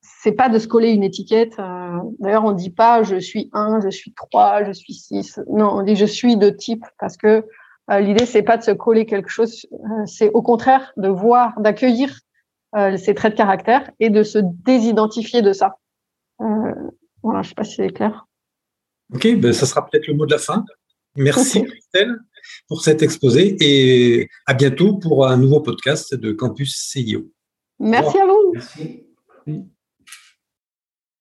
c'est 0.00 0.32
pas 0.32 0.48
de 0.48 0.58
se 0.58 0.68
coller 0.68 0.90
une 0.90 1.02
étiquette. 1.02 1.58
Euh, 1.58 1.98
d'ailleurs, 2.20 2.44
on 2.44 2.52
dit 2.52 2.70
pas 2.70 3.02
je 3.02 3.16
suis 3.16 3.50
un, 3.52 3.80
je 3.80 3.90
suis 3.90 4.12
trois, 4.14 4.62
je 4.62 4.72
suis 4.72 4.94
six. 4.94 5.40
Non, 5.50 5.70
on 5.72 5.82
dit 5.82 5.96
je 5.96 6.06
suis 6.06 6.36
de 6.36 6.48
type 6.48 6.84
parce 7.00 7.16
que 7.16 7.44
euh, 7.90 7.98
l'idée 7.98 8.24
c'est 8.24 8.42
pas 8.42 8.56
de 8.56 8.62
se 8.62 8.70
coller 8.70 9.04
quelque 9.04 9.30
chose, 9.30 9.66
euh, 9.72 10.06
c'est 10.06 10.30
au 10.30 10.42
contraire 10.42 10.92
de 10.96 11.08
voir, 11.08 11.58
d'accueillir 11.60 12.20
ces 12.98 13.14
traits 13.14 13.32
de 13.32 13.38
caractère 13.38 13.90
et 13.98 14.10
de 14.10 14.22
se 14.22 14.38
désidentifier 14.38 15.40
de 15.40 15.54
ça. 15.54 15.78
Voilà, 16.38 17.42
je 17.42 17.48
sais 17.48 17.54
pas 17.54 17.64
si 17.64 17.76
c'est 17.76 17.90
clair. 17.90 18.26
Ok, 19.14 19.36
ben 19.36 19.52
ça 19.52 19.66
sera 19.66 19.86
peut-être 19.86 20.06
le 20.06 20.14
mot 20.14 20.26
de 20.26 20.32
la 20.32 20.38
fin. 20.38 20.64
Merci 21.16 21.64
Christelle 21.64 22.18
pour 22.68 22.82
cet 22.82 23.02
exposé 23.02 23.56
et 23.60 24.28
à 24.46 24.54
bientôt 24.54 24.98
pour 24.98 25.26
un 25.26 25.36
nouveau 25.36 25.60
podcast 25.60 26.14
de 26.14 26.32
Campus 26.32 26.76
CIO. 26.76 27.30
Merci 27.78 28.18
à 28.18 28.26
vous. 28.26 28.52
Merci. 28.54 29.68